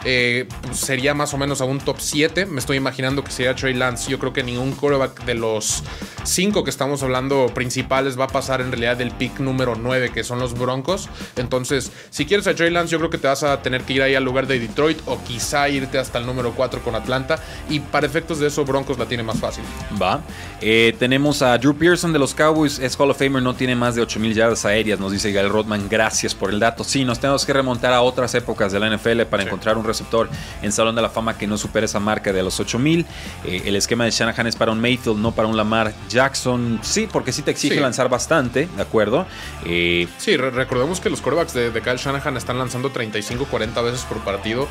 [0.05, 2.45] Eh, pues sería más o menos a un top 7.
[2.45, 4.09] Me estoy imaginando que sería Trey Lance.
[4.09, 5.83] Yo creo que ningún coreback de los
[6.23, 10.23] 5 que estamos hablando principales va a pasar en realidad del pick número 9, que
[10.23, 11.09] son los Broncos.
[11.35, 14.01] Entonces, si quieres a Trey Lance, yo creo que te vas a tener que ir
[14.01, 17.39] ahí al lugar de Detroit o quizá irte hasta el número 4 con Atlanta.
[17.69, 19.63] Y para efectos de eso, Broncos la tiene más fácil.
[20.01, 20.21] Va.
[20.61, 22.79] Eh, tenemos a Drew Pearson de los Cowboys.
[22.79, 25.87] Es Hall of Famer, no tiene más de 8000 yardas aéreas, nos dice Gael Rodman.
[25.89, 26.83] Gracias por el dato.
[26.83, 30.29] Sí, nos tenemos que remontar a otras épocas de la NFL para encontrar un receptor
[30.61, 33.05] en Salón de la Fama que no supere esa marca de los 8000.
[33.45, 36.79] Eh, el esquema de Shanahan es para un Mayfield, no para un Lamar Jackson.
[36.83, 37.79] Sí, porque sí te exige Sí.
[37.81, 39.25] lanzar bastante, ¿de acuerdo?
[39.65, 43.81] Eh, Sí, re- recordemos que los corebacks de, de Kyle Shanahan están lanzando 35, 40
[43.81, 44.67] veces por partido.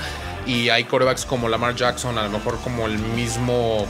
[0.47, 3.87] Y hay corebacks como Lamar Jackson, a lo mejor como el mismo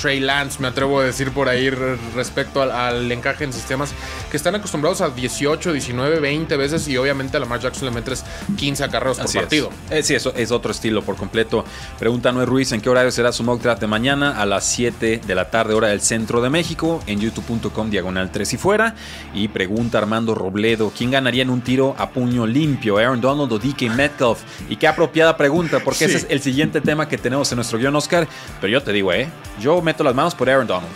[0.00, 3.92] Trey Lance, me atrevo a decir por ahí re- respecto al, al encaje en sistemas,
[4.30, 6.86] que están acostumbrados a 18, 19, 20 veces.
[6.88, 8.24] Y obviamente a Lamar Jackson le metes
[8.56, 9.44] 15 acarreos por Así es.
[9.44, 9.70] partido.
[9.90, 11.64] Eh, sí, eso es otro estilo por completo.
[11.98, 14.40] Pregunta Noé Ruiz, ¿en qué horario será su mock draft de mañana?
[14.40, 18.52] A las 7 de la tarde, hora del centro de México, en youtube.com, diagonal 3
[18.52, 18.94] y fuera.
[19.34, 22.98] Y pregunta Armando Robledo, ¿quién ganaría en un tiro a puño limpio?
[22.98, 24.40] ¿Aaron Donald o DK Metcalf?
[24.68, 27.94] Y qué apropiada pregunta, porque ese es el siguiente tema que tenemos en nuestro guion,
[27.96, 28.26] Oscar.
[28.60, 29.28] Pero yo te digo, ¿eh?
[29.60, 30.92] Yo meto las manos por Aaron Donald.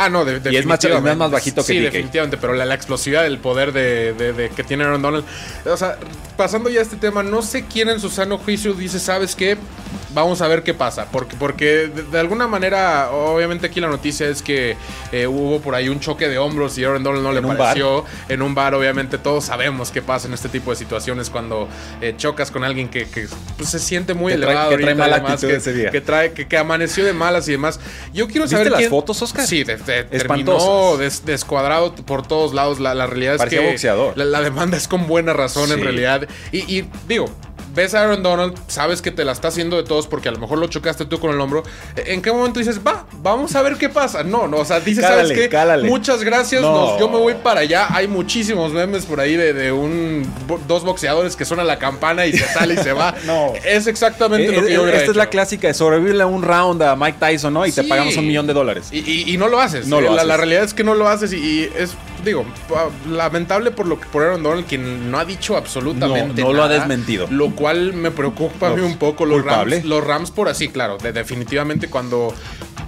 [0.00, 1.84] Ah, no, de, Y es más- es más bajito que Sí, DK.
[1.92, 5.24] definitivamente, pero la, la explosividad del poder de, de- de que tiene Aaron Donald.
[5.66, 5.96] O sea,
[6.36, 9.56] pasando ya a este tema, no sé quién en su sano juicio dice, ¿sabes qué?
[10.22, 11.06] Vamos a ver qué pasa.
[11.10, 14.76] Porque, porque de, alguna manera, obviamente aquí la noticia es que
[15.12, 18.04] eh, hubo por ahí un choque de hombros y Aaron Donald no le pareció.
[18.28, 21.68] En un bar, obviamente, todos sabemos qué pasa en este tipo de situaciones cuando
[22.00, 23.06] eh, chocas con alguien que,
[23.56, 24.70] pues, se siente muy elevado.
[24.70, 25.90] que trae mala que, ese día.
[25.90, 27.80] Que, trae, que, amaneció de malas y demás.
[28.12, 28.68] Yo quiero saber.
[28.68, 29.46] ¿Viste las fotos, Oscar?
[29.46, 32.80] Sí, terminó descuadrado por todos lados.
[32.80, 33.60] La, realidad es que.
[33.60, 34.16] boxeador.
[34.16, 36.28] La, demanda es con buena razón, en realidad.
[36.52, 37.30] y digo,
[37.78, 40.38] ves a Aaron Donald, sabes que te la está haciendo de todos porque a lo
[40.38, 41.62] mejor lo chocaste tú con el hombro.
[41.96, 44.24] ¿En qué momento dices, va, vamos a ver qué pasa?
[44.24, 45.48] No, no, o sea, dices, ¿sabes qué?
[45.84, 47.86] Muchas gracias, yo me voy para allá.
[47.90, 50.26] Hay muchísimos memes por ahí de, un
[50.66, 53.14] dos boxeadores que suena la campana y se sale y se va.
[53.26, 53.52] no.
[53.64, 56.82] Es exactamente lo que yo hubiera Esta es la clásica de sobrevivirle a un round
[56.82, 57.64] a Mike Tyson, ¿no?
[57.64, 58.88] Y te pagamos un millón de dólares.
[58.92, 59.86] Y, no lo haces.
[59.86, 60.28] No lo la, haces.
[60.28, 61.92] la realidad es que no lo haces y es
[62.24, 62.44] digo,
[63.08, 66.62] lamentable por lo que por Aaron Donald, quien no ha dicho absolutamente no, no lo
[66.62, 67.26] ha desmentido.
[67.30, 69.26] Lo cual me preocupa a mí un poco.
[69.26, 70.98] Los Rams, los Rams por así, claro.
[70.98, 72.34] definitivamente cuando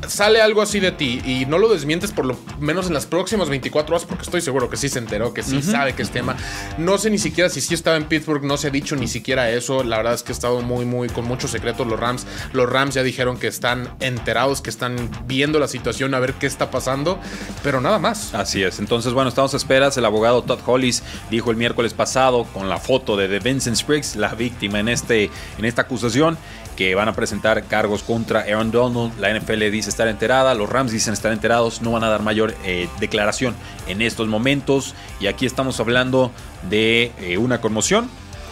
[0.08, 3.48] sale algo así de ti y no lo desmientes por lo menos en las próximas
[3.48, 6.36] 24 horas, porque estoy seguro que sí se enteró, que sí sabe que es tema.
[6.78, 9.50] No sé ni siquiera si sí estaba en Pittsburgh, no se ha dicho ni siquiera
[9.50, 9.84] eso.
[9.84, 12.26] La verdad es que ha estado muy, muy con muchos secretos los Rams.
[12.52, 16.46] Los Rams ya dijeron que están enterados, que están viendo la situación, a ver qué
[16.46, 17.18] está pasando,
[17.62, 18.34] pero nada más.
[18.34, 18.78] Así es.
[18.78, 19.96] Entonces, bueno, estamos a esperas.
[19.96, 24.34] El abogado Todd Hollis dijo el miércoles pasado con la foto de, Vincent Spriggs, la
[24.34, 26.38] víctima en, este, en esta acusación,
[26.76, 29.18] que van a presentar cargos contra Aaron Donald.
[29.18, 32.54] La NFL dice estar enterada, los Rams dicen estar enterados, no van a dar mayor
[32.64, 33.54] eh, declaración
[33.86, 34.94] en estos momentos.
[35.20, 36.30] Y aquí estamos hablando
[36.68, 38.08] de eh, una conmoción,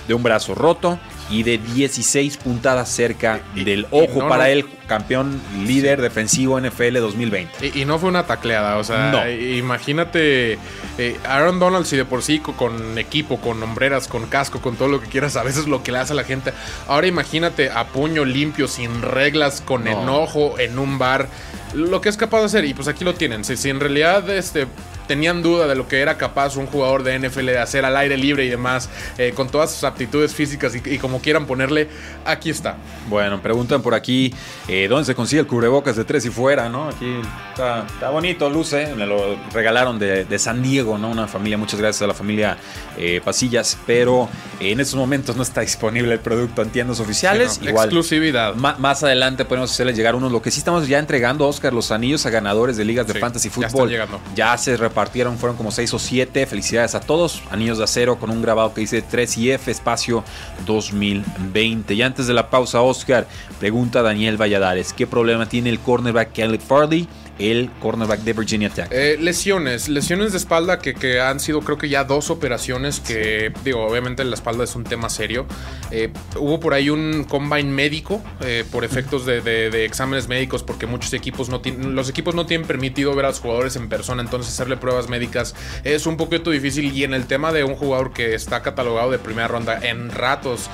[0.06, 0.98] de un brazo roto
[1.30, 7.72] y de 16 puntadas cerca del ojo para el campeón líder defensivo NFL 2020.
[7.74, 10.58] Y, no fue una tacleada, o sea, imagínate
[10.98, 14.88] eh, Aaron Donald si de por sí con equipo, con hombreras, con casco, con todo
[14.88, 16.52] lo que quieras, a veces lo que le hace a la gente.
[16.86, 21.28] Ahora imagínate a puño limpio, sin reglas, con enojo, en un bar,
[21.74, 22.64] lo que es capaz de hacer.
[22.64, 23.44] Y pues aquí lo tienen.
[23.44, 24.66] Si, si en realidad este
[25.08, 28.16] tenían duda de lo que era capaz un jugador de NFL de hacer al aire
[28.16, 31.88] libre y demás, eh, con todas sus aptitudes físicas y, como quieran ponerle,
[32.24, 32.76] aquí está.
[33.08, 34.32] Bueno, preguntan por aquí
[34.68, 36.88] eh, dónde se consigue el cubrebocas de tres y fuera, ¿no?
[36.88, 41.10] Aquí está, bonito, luce, me lo regalaron de, San Diego, ¿no?
[41.10, 42.58] Una familia, muchas gracias a la familia
[42.96, 44.28] eh, Pasillas, pero
[44.60, 47.58] en estos momentos no está disponible el producto en tiendas oficiales.
[47.60, 48.54] Igual, exclusividad.
[48.54, 52.24] más adelante podemos hacerles llegar unos, lo que sí estamos ya entregando, Oscar, los anillos
[52.26, 53.90] a ganadores de ligas de fantasy fútbol.
[53.90, 56.44] Ya, ya se partieron, fueron como 6 o 7.
[56.46, 57.40] Felicidades a todos.
[57.52, 60.24] Anillos de acero con un grabado que dice 3 y F espacio
[60.66, 61.94] 2020.
[61.94, 63.28] Y antes de la pausa, Oscar,
[63.60, 67.06] pregunta Daniel Valladares, ¿qué problema tiene el cornerback Kelly Farley?
[67.38, 68.88] El cornerback de Virginia Tech.
[68.90, 73.84] Eh, lesiones, lesiones de espalda que, han sido creo que ya dos operaciones que, digo,
[73.84, 75.46] obviamente la espalda es un tema serio.
[75.90, 81.12] Eh, hubo por ahí un combine médico eh, por efectos de, exámenes médicos porque muchos
[81.12, 84.52] equipos no tienen, los equipos no tienen permitido ver a los jugadores en persona, entonces
[84.52, 88.34] hacerle pruebas médicas es un poquito difícil y en el tema de un jugador que
[88.34, 90.68] está catalogado de primera ronda en ratos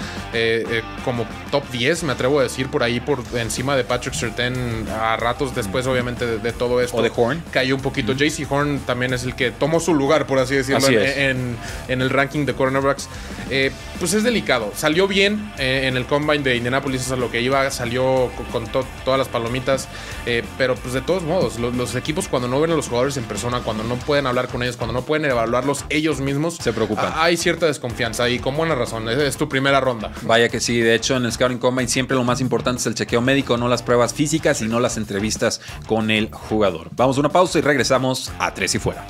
[1.05, 4.55] como top 10, me atrevo a decir, por ahí por encima de Patrick Surtain
[4.88, 6.97] a ratos después obviamente de todo esto.
[6.97, 7.43] O de Horn.
[7.51, 8.12] Cayó un poquito.
[8.12, 11.57] JC Horn también es el que tomó su lugar, por así decirlo, en,
[11.88, 13.09] el ranking de cornerbacks.
[13.51, 14.73] Eh, pues es delicado.
[14.75, 17.71] Salió bien eh, en el combine de Indianapolis, eso es lo que iba.
[17.71, 19.89] Salió con, todas las palomitas.
[20.27, 23.25] Eh, pero pues de todos modos, los, equipos cuando no ven a los jugadores en
[23.25, 27.13] persona, cuando no pueden hablar con ellos, cuando no pueden evaluarlos ellos mismos, se preocupan.
[27.17, 29.09] Hay cierta desconfianza y con buena razón.
[29.09, 30.13] Es, es tu primera ronda.
[30.23, 30.81] Vaya que sí.
[30.81, 33.69] De hecho, en el Scouting Combine siempre lo más importante es el chequeo médico, no
[33.69, 36.89] las pruebas físicas y no las entrevistas con el jugador.
[36.97, 39.05] Vamos a una pausa y regresamos a Tres y Fuera.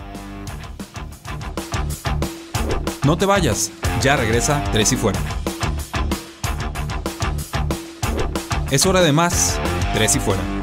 [3.05, 3.71] No te vayas,
[4.03, 5.19] ya regresa Tres y Fuera.
[8.71, 9.59] Es hora de más
[9.95, 10.54] Tres y Fuera.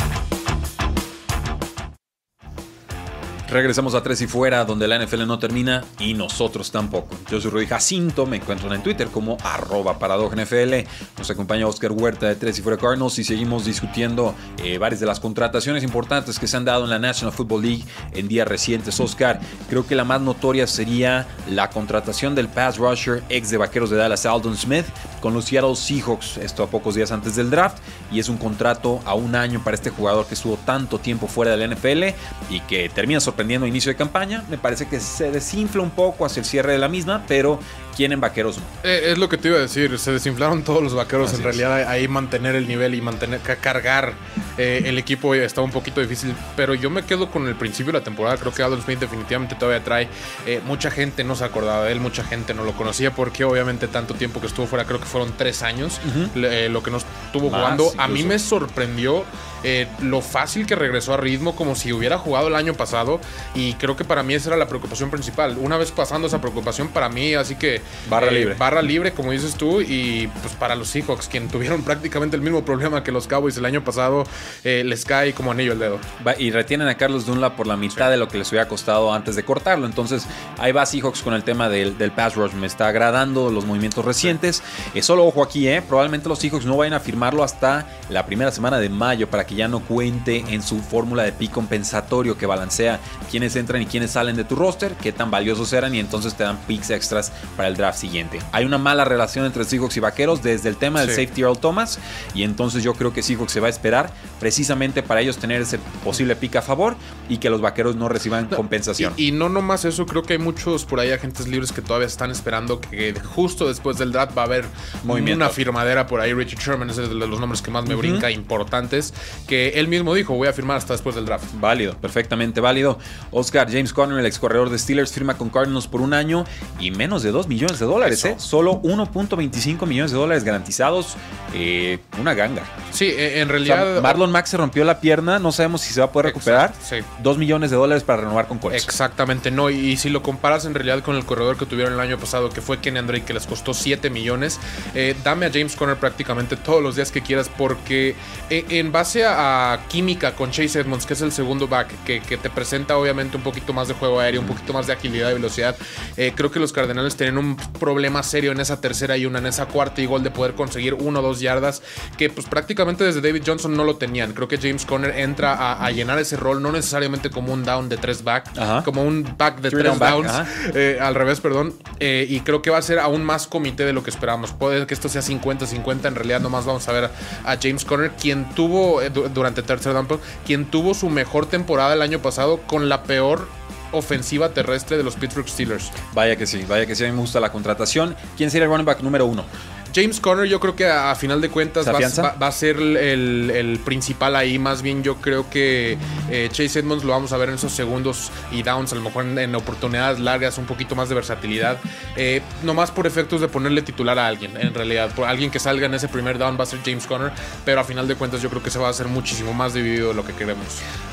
[3.51, 7.17] Regresamos a Tres y Fuera, donde la NFL no termina y nosotros tampoco.
[7.29, 10.87] Yo soy Rudy Jacinto, me encuentro en Twitter como arroba NFL.
[11.17, 14.33] Nos acompaña Oscar Huerta de Tres y Fuera Cardinals y seguimos discutiendo
[14.63, 17.83] eh, varias de las contrataciones importantes que se han dado en la National Football League
[18.13, 18.97] en días recientes.
[19.01, 23.89] Oscar, creo que la más notoria sería la contratación del pass rusher ex de Vaqueros
[23.89, 24.85] de Dallas, Aldon Smith,
[25.19, 27.79] con los Seattle Seahawks, esto a pocos días antes del draft,
[28.13, 31.57] y es un contrato a un año para este jugador que estuvo tanto tiempo fuera
[31.57, 32.15] de la NFL
[32.49, 34.43] y que termina sorprendiendo inicio de campaña.
[34.49, 37.59] Me parece que se desinfla un poco hacia el cierre de la misma, pero
[37.95, 40.93] ¿quién en vaqueros eh, es lo que te iba a decir, se desinflaron todos los
[40.93, 41.33] vaqueros.
[41.33, 44.13] en realidad, ahí mantener el nivel y mantener cargar
[44.57, 47.99] eh, el equipo estaba un poquito difícil, pero yo me quedo con el principio de
[47.99, 48.37] la temporada.
[48.37, 50.07] Creo que Adam Smith definitivamente todavía trae.
[50.45, 53.87] eh, mucha gente no se acordaba de él, mucha gente no lo conocía porque obviamente
[53.87, 55.99] tanto tiempo que estuvo fuera, creo que fueron tres años
[56.35, 57.91] lo que nos estuvo Más, jugando.
[57.97, 59.25] A mí me sorprendió
[59.63, 63.19] eh, lo fácil que regresó a ritmo, como si hubiera jugado el año pasado.
[63.55, 65.57] Y creo que para mí esa era la preocupación principal.
[65.59, 67.75] Una vez pasando esa preocupación, para mí, así que.
[67.75, 68.55] eh, Barra libre.
[68.55, 69.81] Barra libre, como dices tú.
[69.81, 73.65] Y pues para los Seahawks, quien tuvieron prácticamente el mismo problema que los Cowboys el
[73.65, 74.23] año pasado,
[74.63, 75.99] eh, les cae como anillo el dedo.
[76.25, 79.13] Va- y retienen a Carlos Dunlap por la mitad de lo que les hubiera costado
[79.13, 79.85] antes de cortarlo.
[79.85, 80.25] Entonces,
[80.57, 82.53] ahí va Seahawks con el tema del, del pass rush.
[82.53, 84.63] Me está agradando los movimientos recientes.
[84.93, 85.81] Eh, solo ojo aquí, ¿eh?
[85.81, 89.55] Probablemente los Seahawks no vayan a firmarlo hasta la primera semana de mayo para que
[89.55, 94.11] ya no cuente en su fórmula de pick compensatorio que balancea quiénes entran y quiénes
[94.11, 97.67] salen de tu roster, qué tan valiosos eran y entonces te dan picks extras para
[97.67, 98.39] el draft siguiente.
[98.51, 101.15] Hay una mala relación entre Seahawks y Vaqueros desde el tema del Sí.
[101.25, 101.99] safety Earl Thomas
[102.33, 105.77] y entonces yo creo que Seahawks se va a esperar precisamente para ellos tener ese
[106.03, 106.95] posible pick a favor
[107.29, 109.13] y que los Vaqueros no reciban compensación.
[109.17, 112.07] Y, y no nomás eso, creo que hay muchos por ahí agentes libres que todavía
[112.07, 114.65] están esperando que justo después del draft va a haber
[115.03, 115.45] Movimiento.
[115.45, 116.33] una firmadera por ahí.
[116.33, 119.13] Richard Sherman es de los nombres que más me brinca, importantes,
[119.47, 121.45] que él mismo dijo, voy a firmar hasta después del draft.
[121.59, 122.97] Válido, perfectamente válido.
[123.31, 126.45] Oscar James Conner, el ex corredor de Steelers, firma con Cardinals por un año
[126.79, 128.23] y menos de 2 millones de dólares.
[128.25, 128.35] ¿eh?
[128.37, 131.15] Solo 1.25 millones de dólares garantizados.
[131.53, 132.63] Eh, una ganga.
[132.91, 134.01] Sí, eh, en O sea, realidad...
[134.01, 136.73] Marlon Mack se rompió la pierna, no sabemos si se va a poder recuperar.
[136.81, 136.97] Sí.
[137.21, 138.83] 2 millones de dólares para renovar con Colts.
[138.83, 139.69] Exactamente, no.
[139.69, 142.61] Y, si lo comparas en realidad con el corredor que tuvieron el año pasado, que
[142.61, 144.59] fue Kenny Andre, que les costó 7 millones,
[144.95, 148.15] eh, dame a James Conner prácticamente todos los días que quieras, porque
[148.49, 152.21] eh, en base a, a química con Chase Edmonds, que es el segundo back, que,
[152.21, 155.31] que te presenta obviamente un poquito más de juego aéreo, un poquito más de agilidad
[155.31, 155.75] y velocidad,
[156.17, 159.47] eh, creo que los Cardenales tienen un problema serio en esa tercera y una, en
[159.47, 161.81] esa cuarta y gol de poder conseguir uno o dos yardas,
[162.17, 164.33] que pues prácticamente desde David Johnson no lo tenían.
[164.33, 167.89] Creo que James Conner entra a, a llenar ese rol, no necesariamente como un down
[167.89, 168.83] de tres back, Ajá.
[168.83, 171.73] como un back de Three tres down downs, eh, al revés, perdón.
[171.99, 174.51] Eh, y creo que va a ser aún más comité de lo que esperamos.
[174.53, 177.05] Puede que esto sea 50-50, en realidad nomás vamos a ver
[177.45, 180.07] a James Conner, quien tuvo, du- durante tercer down,
[180.45, 183.47] quien tuvo su mejor temporada el año pasado con la peor
[183.91, 185.91] ofensiva terrestre de los Pittsburgh Steelers.
[186.13, 188.15] Vaya que sí, vaya que sí, a mí me gusta la contratación.
[188.37, 189.45] ¿Quién sería el running back número uno?
[189.93, 192.21] James Conner yo creo que a, a final de cuentas ¿Se va, afianza?
[192.21, 194.57] va- va a ser el, el- el principal ahí.
[194.59, 195.97] Más bien yo creo que
[196.29, 199.25] eh, Chase Edmonds lo vamos a ver en esos segundos y downs, a lo mejor
[199.25, 201.77] en, en oportunidades largas, un poquito más de versatilidad.
[202.15, 205.11] Eh, nomás por efectos de ponerle titular a alguien, en realidad.
[205.15, 207.31] Por alguien que salga en ese primer down va a ser James Conner,
[207.65, 210.09] pero a final de cuentas yo creo que se va a hacer muchísimo más dividido
[210.09, 210.65] de lo que queremos.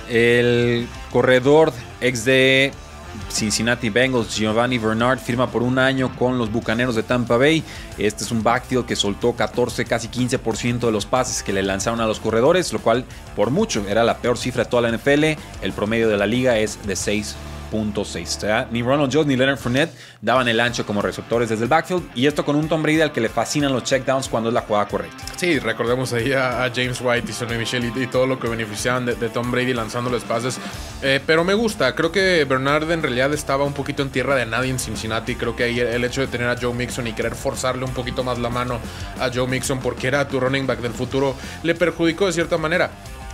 [0.08, 2.72] El corredor ex de
[3.31, 7.62] Cincinnati Bengals, Giovanni Bernard firma por un año con los Bucaneros de Tampa Bay.
[7.98, 12.00] Este es un backfield que soltó 14, casi 15% de los pases que le lanzaron
[12.00, 13.04] a los corredores, lo cual
[13.37, 15.24] por mucho era la peor cifra de toda la NFL.
[15.62, 17.37] El promedio de la liga es de 6
[17.70, 18.68] 3.6.
[18.70, 22.11] Ni Ronald Jones ni Leonard Fournette daban el ancho como receptores desde el backfield.
[22.14, 24.62] Y esto con un Tom Brady al que le fascinan los checkdowns cuando es la
[24.62, 25.24] jugada correcta.
[25.37, 29.14] Sí, recordemos ahí a, James White y Sonny Michel y, todo lo que beneficiaban de,
[29.28, 30.59] Tom Brady lanzando los pases.
[31.02, 31.94] Eh, pero me gusta.
[31.94, 35.35] Creo que Bernard en realidad estaba un poquito en tierra de nadie en Cincinnati.
[35.35, 38.24] Creo que ahí el hecho de tener a Joe Mixon y querer forzarle un poquito
[38.24, 38.78] más la mano
[39.20, 42.90] a Joe Mixon porque era tu running back del futuro le perjudicó de cierta manera.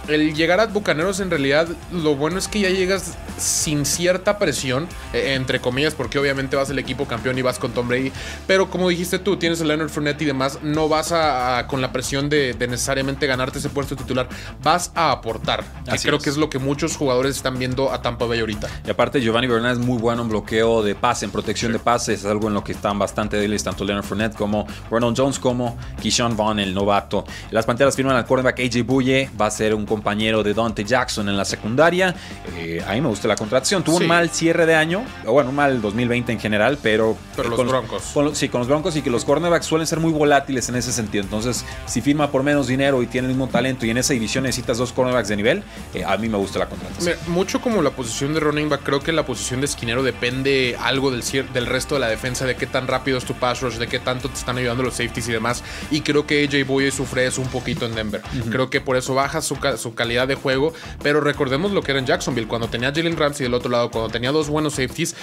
[0.09, 4.87] El llegar a Bucaneros en realidad lo bueno es que ya llegas sin cierta presión,
[5.12, 8.12] eh, entre comillas, porque obviamente vas el equipo campeón y vas con Tom Brady,
[8.47, 11.81] pero como dijiste tú, tienes a Leonard Fournette y demás, no vas a, a- con
[11.81, 14.29] la presión de, de necesariamente ganarte ese puesto titular,
[14.62, 16.25] vas a aportar, que Así creo es.
[16.25, 18.69] que es lo que muchos jugadores están viendo a Tampa Bay ahorita.
[18.87, 22.21] Y aparte Giovanni Bernard es muy bueno en bloqueo de pase, en protección de pases,
[22.21, 25.77] es algo en lo que están bastante débiles tanto Leonard Fournette como Ronald Jones como
[26.03, 27.25] Keyshawn Vaughn, el novato.
[27.51, 31.28] Las Panteras firman al quarterback AJ Buye, va a ser un compañero de Dante Jackson
[31.28, 32.14] en la secundaria.
[32.57, 33.85] Eh, a mí me gusta la contratación.
[33.85, 34.02] Tuvo Sí.
[34.04, 37.16] un mal cierre de año, o bueno, un mal 2020 en general, pero...
[37.37, 38.02] Pero eh, los con Broncos.
[38.12, 40.90] con sí, con los Broncos y que los cornerbacks suelen ser muy volátiles en ese
[40.92, 41.22] sentido.
[41.22, 44.42] Entonces, si firma por menos dinero y tiene el mismo talento y en esa división
[44.44, 45.62] necesitas dos cornerbacks de nivel,
[45.94, 47.04] eh, a mí me gusta la contratación.
[47.04, 50.76] Mira, mucho como la posición de running back, creo que la posición de esquinero depende
[50.80, 53.74] algo del, del resto de la defensa, de qué tan rápido es tu pass rush,
[53.76, 55.62] de qué tanto te están ayudando los safeties y demás.
[55.90, 58.22] Y creo que AJ Boye sufre eso un poquito en Denver.
[58.50, 60.73] Creo que por eso baja su, su calidad de juego.
[61.03, 64.11] Pero recordemos lo que era en Jacksonville, cuando tenía Jalen Ramsey del otro lado, cuando
[64.11, 65.14] tenía dos buenos safeties,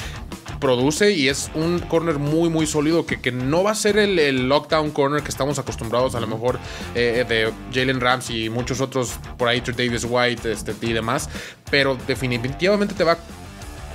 [0.60, 4.18] produce y es un corner muy, muy sólido que, que no va a ser el,
[4.20, 6.60] el lockdown corner que estamos acostumbrados a lo mejor
[6.96, 11.30] eh, de Jalen Ramsey y muchos otros por ahí, Davis White este, y demás,
[11.70, 13.18] pero definitivamente te va a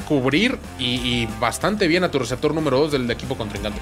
[0.06, 3.80] cubrir y, bastante bien a tu receptor número 2 del equipo contrincante.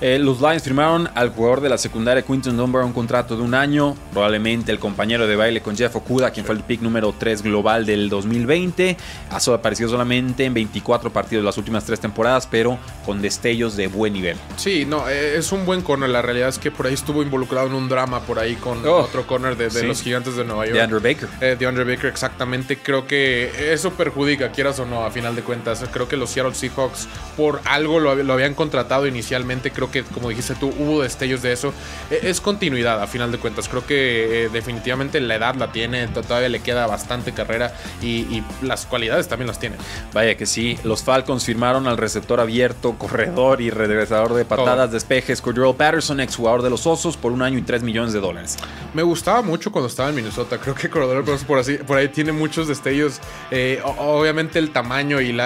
[0.00, 3.54] Eh, los Lions firmaron al jugador de la secundaria Quinton Dunbar un contrato de un
[3.54, 7.42] año, probablemente el compañero de baile con Jeff Okuda, quien fue el pick número 3
[7.42, 8.96] global del 2020.
[9.30, 14.12] Ha aparecido solamente en 24 partidos las últimas tres temporadas, pero con destellos de buen
[14.12, 14.36] nivel.
[14.56, 16.10] Sí, no, eh, es un buen corner.
[16.10, 18.96] La realidad es que por ahí estuvo involucrado en un drama por ahí con oh,
[18.96, 20.76] otro corner de, los gigantes de Nueva York.
[20.76, 21.28] De Andrew Baker.
[21.40, 22.78] Eh, de Andrew Baker, exactamente.
[22.78, 25.55] Creo que eso perjudica, quieras o no, a final de cuentas.
[25.92, 29.70] Creo que los Seattle Seahawks por algo lo, habían contratado inicialmente.
[29.70, 31.72] Creo que, como dijiste tú, hubo destellos de eso.
[32.10, 33.68] E, es continuidad, a final de cuentas.
[33.68, 38.86] Creo que eh, definitivamente la edad la tiene, todavía le queda bastante carrera y, las
[38.86, 39.76] cualidades también las tiene.
[40.12, 45.40] Vaya que sí, los Falcons firmaron al receptor abierto, corredor y regresador de patadas, despejes,
[45.40, 48.56] Cordero Patterson, exjugador de los Osos, por un año y 3 millones de dólares.
[48.94, 50.58] Me gustaba mucho cuando estaba en Minnesota.
[50.58, 53.20] Creo que Cordero por, así, por ahí tiene muchos destellos.
[53.50, 55.45] Eh, obviamente el tamaño y la,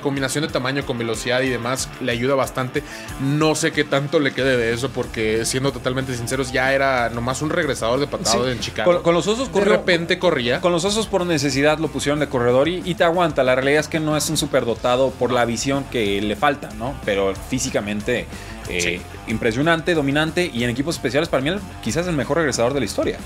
[0.00, 2.82] combinación de tamaño con velocidad y demás le ayuda bastante.
[3.20, 7.42] No sé qué tanto le quede de eso porque siendo totalmente sinceros ya era nomás
[7.42, 9.02] un regresador de patadas en Chicago.
[9.02, 10.60] Con, los Osos de repente corría.
[10.60, 13.44] Con los Osos por necesidad lo pusieron de corredor y, te aguanta.
[13.44, 16.94] La realidad es que no es un superdotado por la visión que le falta, ¿no?
[17.04, 18.26] Pero físicamente
[18.68, 21.50] eh, impresionante, dominante y en equipos especiales para mí
[21.82, 23.18] quizás el mejor regresador de la historia.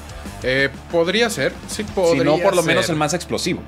[0.42, 3.60] Eh, podría ser, sí, podría Si no, por lo menos el más explosivo.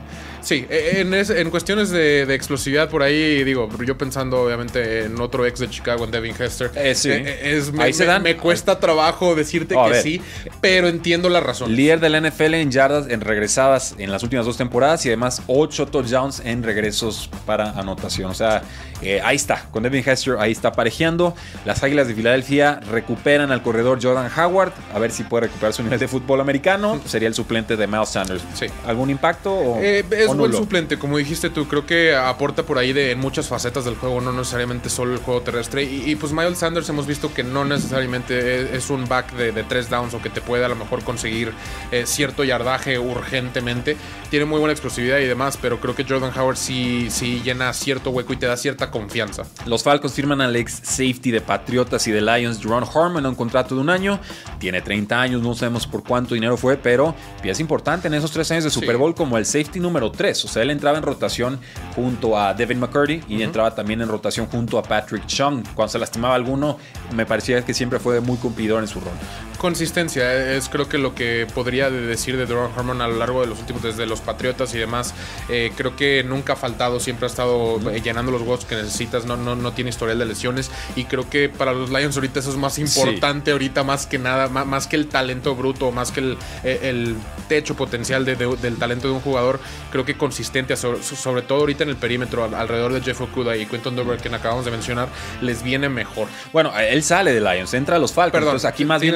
[0.45, 5.47] Sí, e, en, en cuestiones de, explosividad por ahí, digo, yo pensando obviamente en otro
[5.47, 6.71] ex de Chicago, en Devin Hester.
[6.77, 7.11] Eh, sí.
[7.11, 8.23] Eh, es, me, ahí se dan.
[8.23, 10.21] Me, cuesta trabajo decirte que sí,
[10.61, 11.75] pero entiendo la razón.
[11.75, 15.43] Líder de la NFL en yardas en regresadas en las últimas dos temporadas y además
[15.47, 18.31] ocho touchdowns en regresos para anotación.
[18.31, 18.63] O sea,
[19.01, 21.35] eh, ahí está, con Devin Hester ahí está aparejeando.
[21.65, 25.83] Las Águilas de Filadelfia recuperan al corredor Jordan Howard, a ver si puede recuperar su
[25.83, 27.01] nivel de fútbol americano.
[27.07, 28.43] Sería el suplente de Miles Sanders.
[28.55, 28.67] Sí.
[28.87, 29.79] ¿Algún impacto?
[29.79, 31.67] es buen suplente, como dijiste tú.
[31.67, 35.19] Creo que aporta por ahí de, en muchas facetas del juego, no necesariamente solo el
[35.19, 35.85] juego terrestre.
[35.85, 40.15] Y, pues Miles Sanders hemos visto que no necesariamente es, un back de, tres downs
[40.15, 41.53] o que te puede a lo mejor conseguir
[41.91, 43.97] eh, cierto yardaje urgentemente.
[44.31, 48.11] Tiene muy buena explosividad y demás, pero creo que Jordan Howard sí, sí llena cierto
[48.11, 49.45] hueco y te da cierta confianza.
[49.67, 53.75] Los Falcons firman al ex safety de Patriotas y de Lions, Jerome Harmon, un contrato
[53.75, 54.21] de un año.
[54.59, 58.51] Tiene 30 años, no sabemos por cuánto dinero fue, pero pieza importante en esos tres
[58.51, 60.24] años de Super Bowl como el safety número 3.
[60.45, 61.61] O sea, él entraba en rotación
[61.95, 65.63] junto a Devin McCurdy y entraba también en rotación junto a Patrick Chung.
[65.75, 66.79] Cuando se lastimaba alguno,
[67.15, 69.13] me parecía que siempre fue muy cumplidor en su rol
[69.59, 73.47] consistencia es creo que lo que podría decir de Duran Harmon a lo largo de
[73.47, 75.15] los últimos, desde los Patriotas y demás.
[75.49, 79.25] Eh, creo que nunca ha faltado, siempre ha estado eh, llenando los huevos que necesitas,
[79.25, 82.51] no, no, no tiene historial de lesiones y creo que para los Lions ahorita eso
[82.51, 86.39] es más importante ahorita más que nada, más, que el talento bruto, más que el,
[86.63, 87.15] eh,
[87.49, 91.97] techo potencial del talento de un jugador, creo que consistente, sobre, todo ahorita en el
[91.97, 95.09] perímetro, alrededor de Jeff Okuda y Quentin Dover, que acabamos de mencionar,
[95.41, 96.29] les viene mejor.
[96.53, 99.15] Bueno, él sale de Lions, entra a los Falcons, Perdón, entonces aquí más bien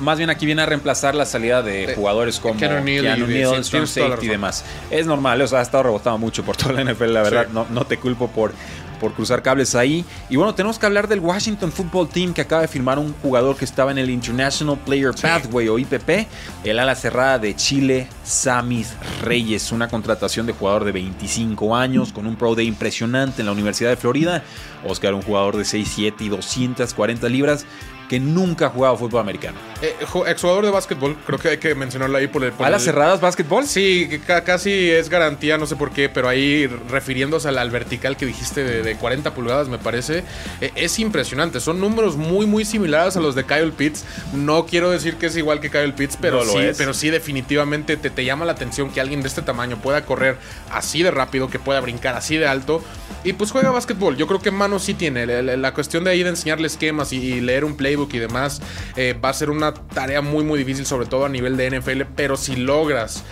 [0.00, 4.28] más bien aquí viene a reemplazar la salida de, jugadores como Keanu Neal, Safety y
[4.28, 4.64] demás.
[4.90, 7.48] Es normal, o sea, ha estado rebotando mucho por toda la NFL, la verdad.
[7.52, 8.52] No, no te culpo por,
[8.96, 10.04] por cruzar cables ahí.
[10.28, 13.56] Y bueno, tenemos que hablar del Washington Football Team que acaba de firmar un jugador
[13.56, 16.26] que estaba en el International Player Pathway o IPP,
[16.64, 22.26] el ala cerrada de Chile, Samis Reyes, una contratación de jugador de 25 años con
[22.26, 24.42] un pro de impresionante en la Universidad de Florida.
[24.86, 27.66] Oscar, un jugador de 6'7 y 240 libras
[28.08, 29.58] que nunca ha jugado fútbol americano.
[29.82, 29.94] Eh,
[30.26, 32.52] exjugador de básquetbol, creo que hay que mencionarlo ahí por el...
[32.58, 33.66] ¿A las cerradas básquetbol?
[33.66, 38.62] Sí, casi es garantía, no sé por qué, pero ahí refiriéndose al, vertical que dijiste
[38.64, 40.24] de, 40 pulgadas, me parece,
[40.60, 41.60] eh, es impresionante.
[41.60, 44.04] Son números muy, muy similares a los de Kyle Pitts.
[44.32, 48.10] No quiero decir que es igual que Kyle Pitts, pero, sí, pero sí, definitivamente te,
[48.10, 50.38] te llama la atención que alguien de este tamaño pueda correr
[50.70, 52.82] así de rápido, que pueda brincar así de alto.
[53.24, 54.16] Y pues juega básquetbol.
[54.16, 55.26] Yo creo que Mano sí tiene.
[55.42, 58.60] La, cuestión de ahí de enseñarle esquemas y leer un play y demás,
[58.96, 62.02] eh, va a ser una tarea muy, muy difícil, sobre todo a nivel de NFL.
[62.14, 63.24] Pero si logras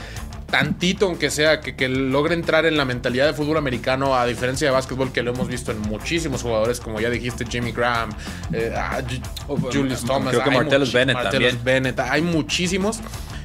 [0.54, 4.72] tantito, aunque sea, que, logre entrar en la mentalidad de fútbol americano, a diferencia de
[4.72, 8.10] básquetbol, que lo hemos visto en muchísimos jugadores, como ya dijiste, Jimmy Graham,
[8.52, 9.02] eh, ah,
[9.48, 13.00] Julius Thomas, creo que Martellus Bennett Bennett, hay muchísimos.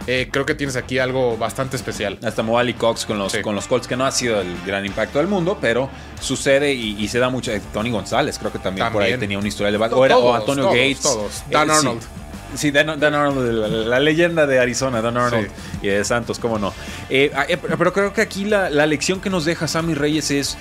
[0.08, 2.18] Eh, creo que tienes aquí algo bastante especial.
[2.24, 5.20] Hasta Moali Cox con los, con los Colts, que no ha sido el gran impacto
[5.20, 5.89] del mundo, pero
[6.20, 7.52] sucede y, se da mucho.
[7.74, 11.02] Tony González, creo que también, por ahí tenía una historia de o, o Antonio Gates.
[11.02, 11.43] Todos.
[11.50, 12.02] Dan Arnold.
[12.56, 15.50] Sí, Dan, Arnold, la, leyenda de Arizona, Dan Arnold
[15.84, 16.74] y de Santos, cómo no.
[17.10, 20.58] Eh, ah, eh, pero creo que aquí la, lección que nos deja Sammy Reyes es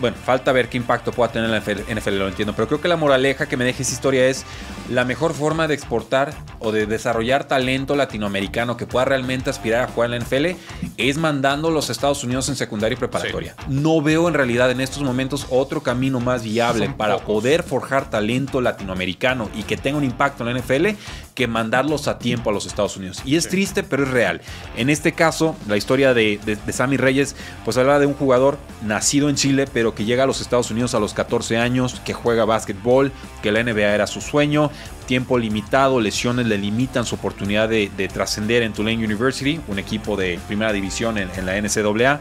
[0.00, 2.96] bueno, falta ver qué impacto pueda tener la NFL, lo entiendo, pero creo que la
[2.96, 4.44] moraleja que me deja esa historia es
[4.90, 9.88] la mejor forma de exportar o de desarrollar talento latinoamericano que pueda realmente aspirar a
[9.88, 10.58] jugar en la NFL
[10.96, 13.54] es mandando a los Estados Unidos en secundaria y preparatoria.
[13.68, 18.60] No veo en realidad en estos momentos otro camino más viable para poder forjar talento
[18.60, 20.88] latinoamericano y que tenga un impacto en la NFL
[21.34, 23.22] que mandarlos a tiempo a los Estados Unidos.
[23.24, 24.40] Y es triste, pero es real.
[24.76, 29.28] En este caso, la historia de, de, Sammy Reyes, pues habla de un jugador nacido
[29.28, 32.44] en Chile, pero que llega a los Estados Unidos a los 14 años, que juega
[32.44, 33.12] básquetbol,
[33.42, 34.70] que la NBA era su sueño,
[35.06, 40.38] tiempo limitado, lesiones le limitan su oportunidad de, trascender en Tulane University, un equipo de
[40.46, 42.20] primera división en, la NCAA.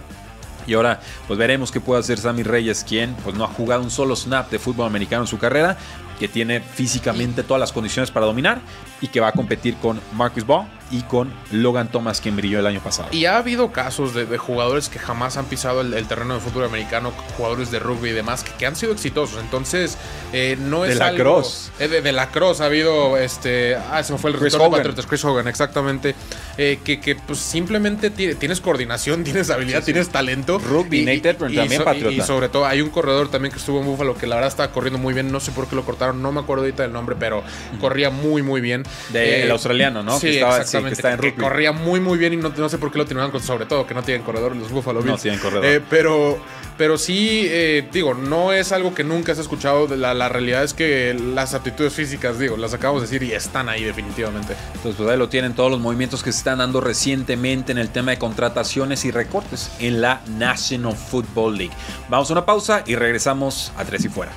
[0.66, 3.90] Y ahora pues veremos qué puede hacer Sammy Reyes, quien pues no ha jugado un
[3.90, 5.78] solo snap de fútbol americano en su carrera,
[6.20, 8.60] que tiene físicamente todas las condiciones para dominar
[9.00, 12.68] y que va a competir con Marcus Ball y con Logan Thomas, quien brilló el
[12.68, 13.10] año pasado.
[13.12, 17.12] Y ha habido casos de, jugadores que jamás han pisado el, terreno de fútbol americano,
[17.36, 19.40] jugadores de rugby y demás, que, han sido exitosos.
[19.42, 19.98] Entonces,
[20.34, 20.94] eh, no es.
[20.94, 21.72] De la cross.
[21.80, 23.18] Eh, de, la cross ha habido.
[23.18, 24.84] este Ah, se me fue el Chris Hogan.
[25.08, 26.16] Chris Hogan, exactamente.
[26.58, 30.60] Eh, que, que pues, simplemente tienes coordinación, tienes habilidad, tienes talento.
[30.60, 32.12] Rugby, Nate también patriota.
[32.12, 34.72] Y, sobre todo, hay un corredor también que estuvo en Buffalo que la verdad estaba
[34.72, 35.32] corriendo muy bien.
[35.32, 37.44] No sé por qué lo cortaron, no me acuerdo ahorita del nombre, pero
[37.80, 38.84] corría muy, muy bien.
[39.14, 40.20] el australiano, ¿no?
[40.20, 41.02] Sí, exactamente.
[41.22, 43.86] que corría muy, muy bien y no, no sé por qué lo tenían, sobre todo
[43.86, 45.12] que no tienen corredor los Buffalo Bills.
[45.12, 45.66] No tienen corredor.
[45.66, 46.40] Eh, pero,
[46.78, 49.88] pero sí, eh, digo, no es algo que nunca has escuchado.
[49.96, 53.70] La, la, realidad es que las aptitudes físicas, digo, las acabamos de decir y están
[53.70, 54.56] ahí definitivamente.
[54.76, 57.90] Entonces, pues ahí lo tienen todos los movimientos que se están dando recientemente en el
[57.90, 61.74] tema de contrataciones y recortes en la National Football League.
[62.08, 64.32] Vamos a una pausa y regresamos a Tres y Fuera.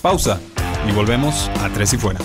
[0.00, 0.38] Pausa
[0.88, 2.20] y volvemos a Tres y Fuera.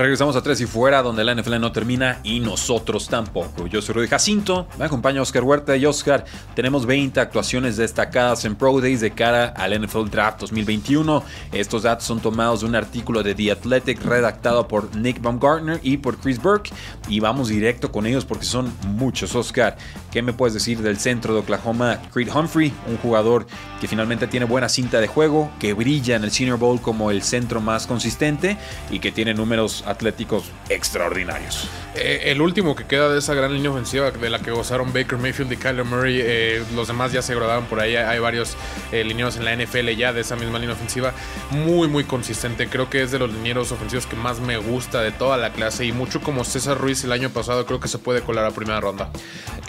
[0.00, 3.66] Regresamos a Tres y Fuera, donde la NFL no termina y nosotros tampoco.
[3.66, 6.24] Yo soy Rudy Jacinto, me acompaña Oscar Huerta y Oscar.
[6.54, 11.22] Tenemos 20 actuaciones destacadas en Pro Days de cara al NFL Draft 2021.
[11.52, 15.98] Estos datos son tomados de un artículo de The Athletic redactado por Nick Baumgartner y
[15.98, 16.70] por Chris Burke.
[17.06, 19.34] Y vamos directo con ellos porque son muchos.
[19.34, 19.76] Oscar,
[20.10, 22.72] ¿qué me puedes decir del centro de Oklahoma, Creed Humphrey?
[22.86, 23.46] Un jugador
[23.80, 27.22] que finalmente tiene buena cinta de juego, que brilla en el Senior Bowl como el
[27.22, 28.56] centro más consistente
[28.90, 31.68] y que tiene números atléticos extraordinarios.
[31.94, 35.18] Eh, el último que queda de esa gran línea ofensiva de la que gozaron Baker
[35.18, 37.96] Mayfield y Kyler Murray, eh, los demás ya se graduaron por ahí.
[37.96, 38.56] Hay varios
[38.92, 41.12] eh, linieros en la NFL ya de esa misma línea ofensiva.
[41.50, 42.68] Muy, muy consistente.
[42.68, 45.84] Creo que es de los linieros ofensivos que más me gusta de toda la clase.
[45.84, 48.80] Y mucho como César Ruiz el año pasado, creo que se puede colar a primera
[48.80, 49.10] ronda.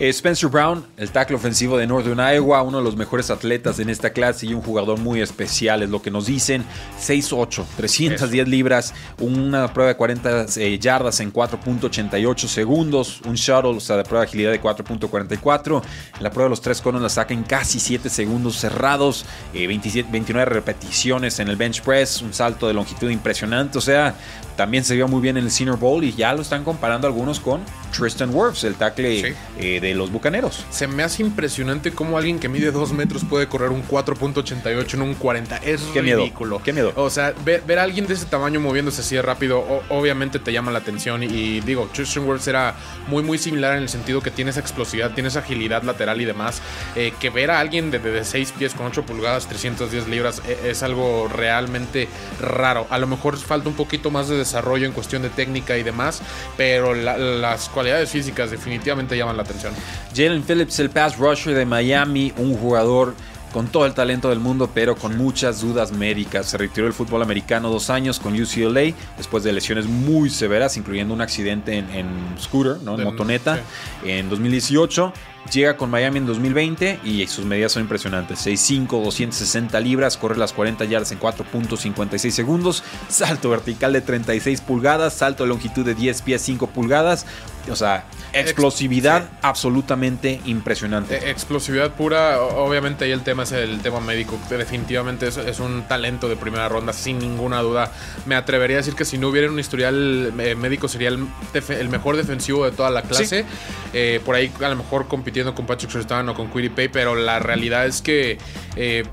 [0.09, 4.09] Spencer Brown, el tackle ofensivo de Northern Iowa, uno de los mejores atletas en esta
[4.09, 6.63] clase y un jugador muy especial, es lo que nos dicen.
[6.99, 13.79] 6'8, 310 libras, una prueba de 40 eh, yardas en 4.88 segundos, un shuttle, o
[13.79, 15.83] sea, de prueba de agilidad de 4.44.
[16.19, 20.11] La prueba de los tres conos la saca en casi 7 segundos cerrados, 27, eh,
[20.11, 24.15] 29 repeticiones en el bench press, un salto de longitud impresionante, o sea,
[24.55, 27.39] también se vio muy bien en el Senior Bowl y ya lo están comparando algunos
[27.39, 27.61] con
[27.97, 30.65] Tristan Wirfs, el tackle eh, de los Bucaneros.
[30.69, 35.01] Se me hace impresionante cómo alguien que mide 2 metros puede correr un 4.88 en
[35.01, 35.57] un 40.
[35.57, 36.55] Es Qué ridículo.
[36.55, 36.63] Miedo.
[36.63, 36.93] Qué miedo.
[36.95, 40.71] O sea, ver, a alguien de ese tamaño moviéndose así de rápido, obviamente te llama
[40.71, 41.23] la atención.
[41.23, 42.75] Y, digo, Tristan Wirfs era
[43.07, 46.25] muy, muy similar en el sentido que tiene esa explosividad, tiene esa agilidad lateral y
[46.25, 46.61] demás.
[46.95, 50.69] Eh, que ver a alguien de, de, 6 pies con 8 pulgadas, 310 libras, e,
[50.69, 52.07] es algo realmente
[52.39, 52.87] raro.
[52.89, 56.21] A lo mejor falta un poquito más de desarrollo en cuestión de técnica y demás,
[56.57, 59.73] pero las cualidades físicas definitivamente llaman la atención.
[60.15, 63.15] Jalen Phillips, el pass rusher de Miami, un jugador
[63.51, 66.47] con todo el talento del mundo, pero con muchas dudas médicas.
[66.47, 71.13] Se retiró del fútbol americano dos años con UCLA, después de lesiones muy severas, incluyendo
[71.13, 72.07] un accidente en,
[72.39, 72.97] scooter, ¿no?
[72.97, 73.59] en motoneta,
[74.05, 75.13] en 2018.
[75.51, 78.45] Llega con Miami en 2020 y sus medidas son impresionantes.
[78.45, 85.13] 6'5, 260 libras, corre las 40 yardas en 4.56 segundos, salto vertical de 36 pulgadas,
[85.13, 87.25] salto de longitud de 10 pies 5 pulgadas.
[87.69, 91.17] O sea, explosividad absolutamente impresionante.
[91.17, 94.39] E, explosividad pura, obviamente ahí el tema es el tema médico.
[94.49, 97.91] Definitivamente es, es, un talento de primera ronda, sin ninguna duda.
[98.25, 101.89] Me atrevería a decir que si no hubiera un historial eh, médico sería el, el,
[101.89, 103.45] mejor defensivo de toda la clase.
[103.93, 107.15] Eh, por ahí a lo mejor compitiendo con Patrick Surtain o con Quiddy Pay, pero
[107.15, 108.37] la realidad es que...
[108.75, 109.03] Eh,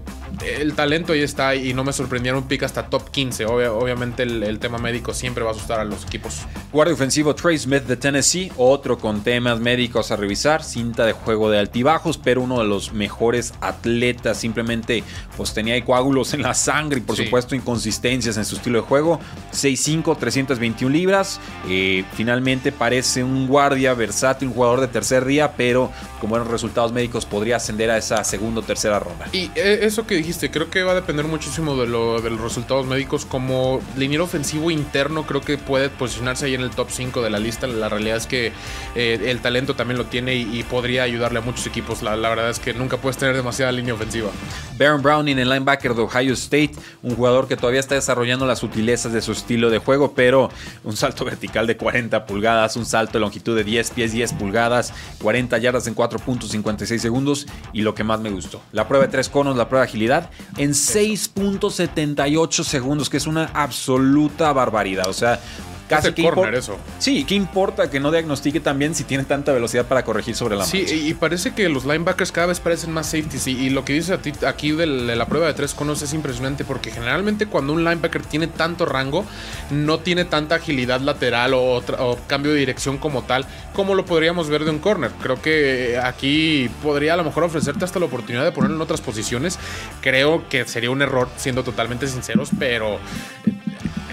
[0.45, 3.47] el talento ahí está y no me sorprendieron un pick hasta top 15.
[3.47, 6.41] obviamente el, tema médico siempre va a asustar a los equipos.
[6.73, 11.51] Guardia ofensivo Trey Smith de Tennessee, otro con temas médicos a revisar, cinta de juego
[11.51, 14.39] de altibajos, pero uno de los mejores atletas.
[14.39, 15.05] Simplemente
[15.37, 19.21] pues tenía coágulos en la sangre y por supuesto inconsistencias en su estilo de juego.
[19.53, 21.41] 6'5, 321 libras.
[21.69, 26.93] Eh, finalmente parece un guardia versátil, un jugador de tercer día, pero con buenos resultados
[26.93, 29.29] médicos podría ascender a esa segunda o tercera ronda.
[29.33, 32.87] Y eh, eso que creo que va a depender muchísimo de, lo, de los resultados
[32.87, 33.25] médicos.
[33.25, 37.39] Como liniero ofensivo interno, creo que puede posicionarse ahí en el top 5 de la
[37.39, 37.67] lista.
[37.67, 38.53] La realidad es que
[38.95, 42.03] eh, el talento también lo tiene y, podría ayudarle a muchos equipos.
[42.03, 44.31] La, verdad es que nunca puedes tener demasiada línea ofensiva.
[44.79, 46.73] Baron Browning, el linebacker de Ohio State,
[47.03, 50.51] un jugador que todavía está desarrollando las sutilezas de su estilo de juego, pero
[50.85, 54.93] un salto vertical de 40 pulgadas, un salto de longitud de 10 pies, 10 pulgadas,
[55.23, 59.29] 40 yardas en 4.56 segundos y lo que más me gustó, la prueba de tres
[59.29, 60.18] conos, la prueba de agilidad
[60.57, 65.09] en 6.78 segundos, que es una absoluta barbaridad.
[65.09, 65.41] O sea,
[65.89, 66.77] Casi que corner eso.
[66.99, 70.65] Sí, ¿qué importa que no diagnostique también si tiene tanta velocidad para corregir sobre la
[70.65, 73.47] Sí, y parece que los linebackers cada vez parecen más safeties.
[73.47, 77.47] Y, lo que dices aquí de la prueba de tres conos es impresionante porque generalmente
[77.47, 79.25] cuando un linebacker tiene tanto rango,
[79.71, 81.83] no tiene tanta agilidad lateral o,
[82.27, 85.11] cambio de dirección como tal, como lo podríamos ver de un corner.
[85.23, 89.01] Creo que aquí podría a lo mejor ofrecerte hasta la oportunidad de ponerlo en otras
[89.01, 89.59] posiciones.
[90.01, 92.99] Creo que sería un error, siendo totalmente sinceros, pero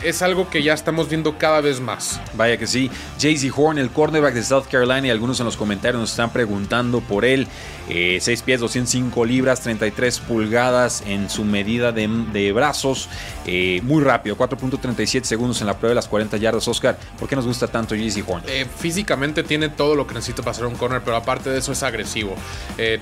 [0.05, 2.21] es algo que ya estamos viendo cada vez más.
[2.35, 2.89] Vaya que sí.
[3.19, 7.01] Jay-Z Horn, el cornerback de South Carolina, y algunos en los comentarios nos están preguntando
[7.01, 7.47] por él.
[7.87, 13.09] 6 eh, pies, 205 libras, 33 pulgadas en su medida de, brazos.
[13.45, 16.67] Eh, muy rápido, 4.37 segundos en la prueba de las 40 yardas.
[16.67, 18.43] Oscar, ¿por qué nos gusta tanto Jay-Z Horn?
[18.47, 21.71] Eh, físicamente tiene todo lo que necesita para ser un corner, pero aparte de eso
[21.71, 22.35] es agresivo.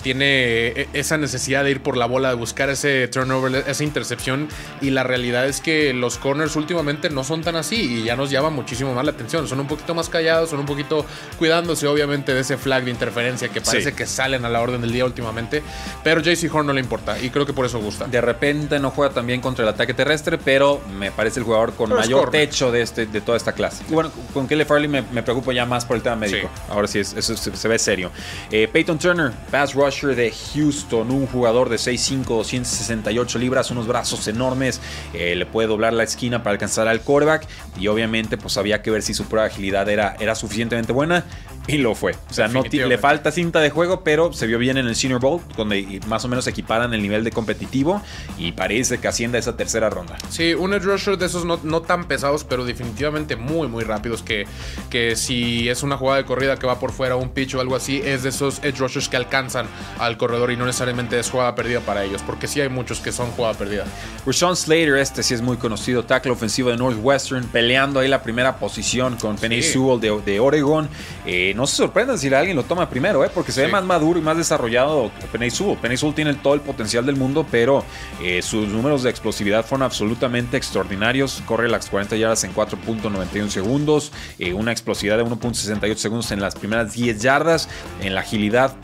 [0.02, 4.48] tiene esa necesidad de ir por la bola, de buscar ese turnover, esa intercepción.
[4.82, 8.30] Y la realidad es que los corners últimamente no son tan así y ya nos
[8.30, 9.48] llama muchísimo más la atención.
[9.48, 11.06] Son un poquito más callados, son un poquito
[11.38, 14.92] cuidándose obviamente de ese flag de interferencia que parece que salen a la orden del
[14.92, 15.64] día últimamente.
[16.04, 18.06] Pero JC Horn no le importa y creo que por eso gusta.
[18.06, 21.90] De repente no juega también contra el ataque terrestre, pero me parece el jugador con
[21.90, 23.84] mayor techo de, este, de toda esta clase.
[23.90, 26.50] Y bueno, con Kelly Farley me, me, preocupo ya más por el tema médico.
[26.70, 28.12] Ahora sí, eso se, ve serio.
[28.52, 34.28] Eh, Peyton Turner, pass rusher de Houston, un jugador de 6'5, 268 libras, unos brazos
[34.28, 34.82] enormes,
[35.14, 37.48] eh, le puede doblar la esquina para alcanzar al quarterback
[37.80, 41.26] y obviamente pues había que ver si su prueba de agilidad era, era suficientemente buena
[41.68, 42.14] y lo fue.
[42.30, 45.22] O sea, no le falta cinta de juego, pero se vio bien en el Senior
[45.22, 48.02] Bowl, donde más o menos equiparan el nivel de competitivo
[48.38, 50.18] y parece que asciende a esa tercera ronda.
[50.30, 54.22] Sí, un edge rusher de esos no, no, tan pesados, pero definitivamente muy, muy rápidos.
[54.24, 54.46] Que,
[54.90, 57.76] que si es una jugada de corrida que va por fuera, un pitch o algo
[57.76, 59.68] así, es de esos edge rushers que alcanzan
[60.00, 63.12] al corredor y no necesariamente es jugada perdida para ellos, porque sí hay muchos que
[63.12, 63.86] son jugada perdida.
[64.26, 68.58] Rashawn Slater, este sí es muy conocido, tackle ofensivo de Northwestern, peleando ahí la primera
[68.58, 70.90] posición con Penny Sewell de, de Oregon.
[71.26, 73.30] Eh, no se sorprendan si alguien lo toma primero, ¿eh?
[73.34, 75.78] porque se ve más maduro y más desarrollado que Penny Sewell.
[75.78, 77.84] Penny Sewell tiene todo el potencial del mundo, pero
[78.22, 81.42] eh, sus números de explosividad fueron absolutamente extraordinarios.
[81.46, 86.56] Corre las 40 yardas en 4.91 segundos, eh, una explosividad de 1.68 segundos en las
[86.56, 87.70] primeras 10 yardas.
[88.02, 88.76] En la agilidad,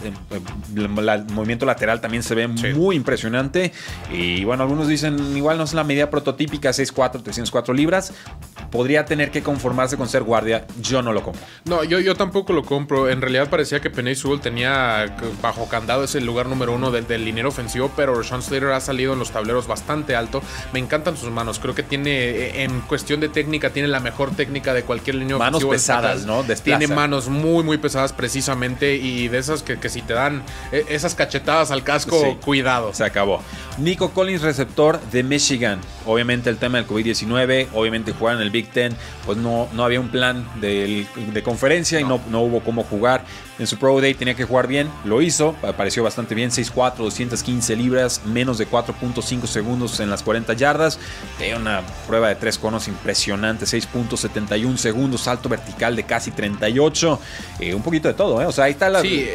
[0.76, 0.90] el
[1.34, 3.72] movimiento lateral también se ve muy impresionante.
[4.12, 8.14] Y bueno, algunos dicen, igual no es la medida prototípica, 6'4, 304 libras.
[8.72, 10.68] Podría tener que conformarse con ser guardia.
[10.82, 11.42] Yo no lo compro.
[11.66, 13.10] No, yo, yo tampoco lo compro.
[13.10, 17.26] En realidad parecía que Penny Sewell tenía bajo candado ese lugar número uno del, del
[17.26, 20.44] liniero ofensivo, pero Sean Slater ha salido en los tableros bastante alto.
[20.72, 21.58] Me encantan sus manos.
[21.58, 25.38] Creo que tiene, eh, en cuestión de técnica, tiene la mejor técnica de cualquier línea
[25.38, 26.44] manos pesadas, ¿no?
[26.44, 31.16] Tiene manos muy, muy pesadas precisamente y de esas que, si te dan eh, esas
[31.16, 32.94] cachetadas al casco, cuidado.
[32.94, 33.42] Se acabó.
[33.78, 35.80] Nico Collins, receptor de Michigan.
[36.06, 38.96] Obviamente el tema del COVID-19, obviamente jugar en el Big Ten,
[39.26, 43.26] pues no, no había un plan de, de conferencia y no, no hubo cómo jugar.
[43.60, 47.76] En su Pro Day tenía que jugar bien, lo hizo, apareció bastante bien, 6'4, 215
[47.76, 50.98] libras, menos de 4.5 segundos en las 40 yardas.
[51.38, 57.20] Tenía una prueba de tres conos impresionante, 6.71 segundos, salto vertical de casi 38,
[57.60, 58.46] eh, un poquito de todo, ¿eh?
[58.46, 59.28] O sea, ahí está la sí,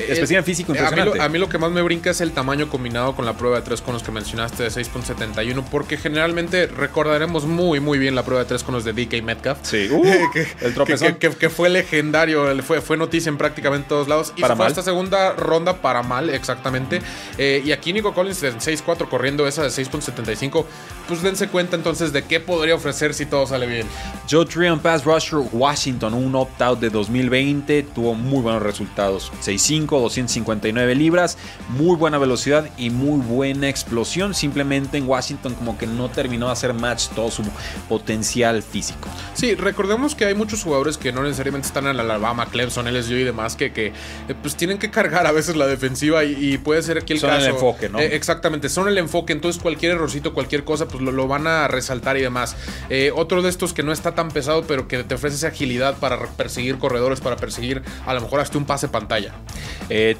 [0.42, 1.20] físico impresionante.
[1.20, 3.62] A mí, lo, que más me brinca es el tamaño combinado con la prueba de
[3.62, 8.42] tres conos que mencionaste de 6.71, porque generalmente recordaremos muy, muy bien en la prueba
[8.44, 9.58] de tres con los de DK Metcalf.
[9.62, 9.88] Sí.
[9.94, 11.14] Uh, que, el tropezón.
[11.14, 14.13] que, que- que fue legendario, fue, fue noticia en prácticamente todos lados.
[14.36, 14.72] Y Para fue mal.
[14.72, 17.00] esta segunda ronda para mal, exactamente.
[17.38, 20.64] Eh, y aquí Nico Collins en 6-4 corriendo esa de 6.75.
[21.08, 23.86] Pues dense cuenta entonces de qué podría ofrecer si todo sale bien.
[24.30, 29.30] Joe Trion, pass rusher, Washington, un opt-out de 2020, tuvo muy buenos resultados.
[29.44, 31.36] 6'5, 259 libras,
[31.70, 34.34] muy buena velocidad y muy buena explosión.
[34.34, 37.42] Simplemente en Washington como que no terminó de hacer match todo su
[37.88, 39.08] potencial físico.
[39.34, 43.24] Sí, recordemos que hay muchos jugadores que no necesariamente están en Alabama, Clemson, LSU y
[43.24, 43.92] demás, que, que,
[44.28, 47.18] eh, pues tienen que cargar a veces la defensiva y, y puede ser aquí el
[47.20, 47.50] Son el caso.
[47.50, 47.98] enfoque, ¿no?
[48.00, 51.68] Eh, exactamente, son el enfoque, entonces cualquier errorcito, cualquier cosa, pues lo, lo van a
[51.68, 52.56] resaltar y demás.
[52.90, 55.96] Eh, otro de estos que no está tan pesado, pero que te ofrece esa agilidad
[55.98, 59.32] para perseguir corredores, para perseguir a lo mejor hasta un pase pantalla.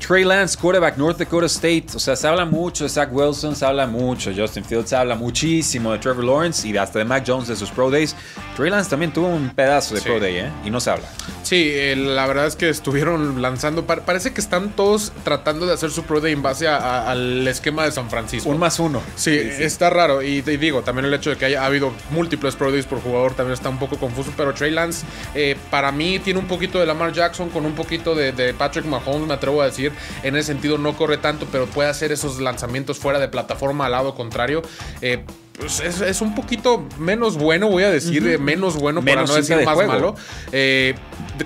[0.07, 1.87] Trey Lance, quarterback, North Dakota State.
[1.95, 4.97] O sea, se habla mucho de Zach Wilson, se habla mucho de Justin Fields, se
[4.97, 8.15] habla muchísimo de Trevor Lawrence y hasta de Mac Jones de sus Pro Days.
[8.57, 10.07] Trey Lance también tuvo un pedazo de Sí.
[10.09, 10.51] Pro Day, ¿eh?
[10.65, 11.07] Y no se habla.
[11.45, 13.85] Sí, eh, la verdad es que estuvieron lanzando.
[13.87, 17.11] pa- parece que están todos tratando de hacer su Pro Day en base a- a-
[17.11, 18.49] al esquema de San Francisco.
[18.49, 19.03] Un más uno.
[19.15, 20.23] Sí, está raro.
[20.23, 23.35] Y, y digo, también el hecho de que haya habido múltiples Pro Days por jugador
[23.35, 24.33] también está un poco confuso.
[24.37, 28.15] Pero Trey Lance, eh, para mí, tiene un poquito de Lamar Jackson con un poquito
[28.15, 29.93] de, de Patrick Mahomes, me atrevo a decir.
[30.23, 33.93] En ese sentido, no corre tanto, pero puede hacer esos lanzamientos fuera de plataforma al
[33.93, 34.63] lado contrario.
[35.03, 35.23] Eh,
[35.59, 39.27] pues es, es un poquito menos bueno, voy a decir, eh, menos bueno Menos para
[39.33, 39.93] no decir de más juego.
[39.93, 40.15] malo.
[40.53, 40.95] Eh,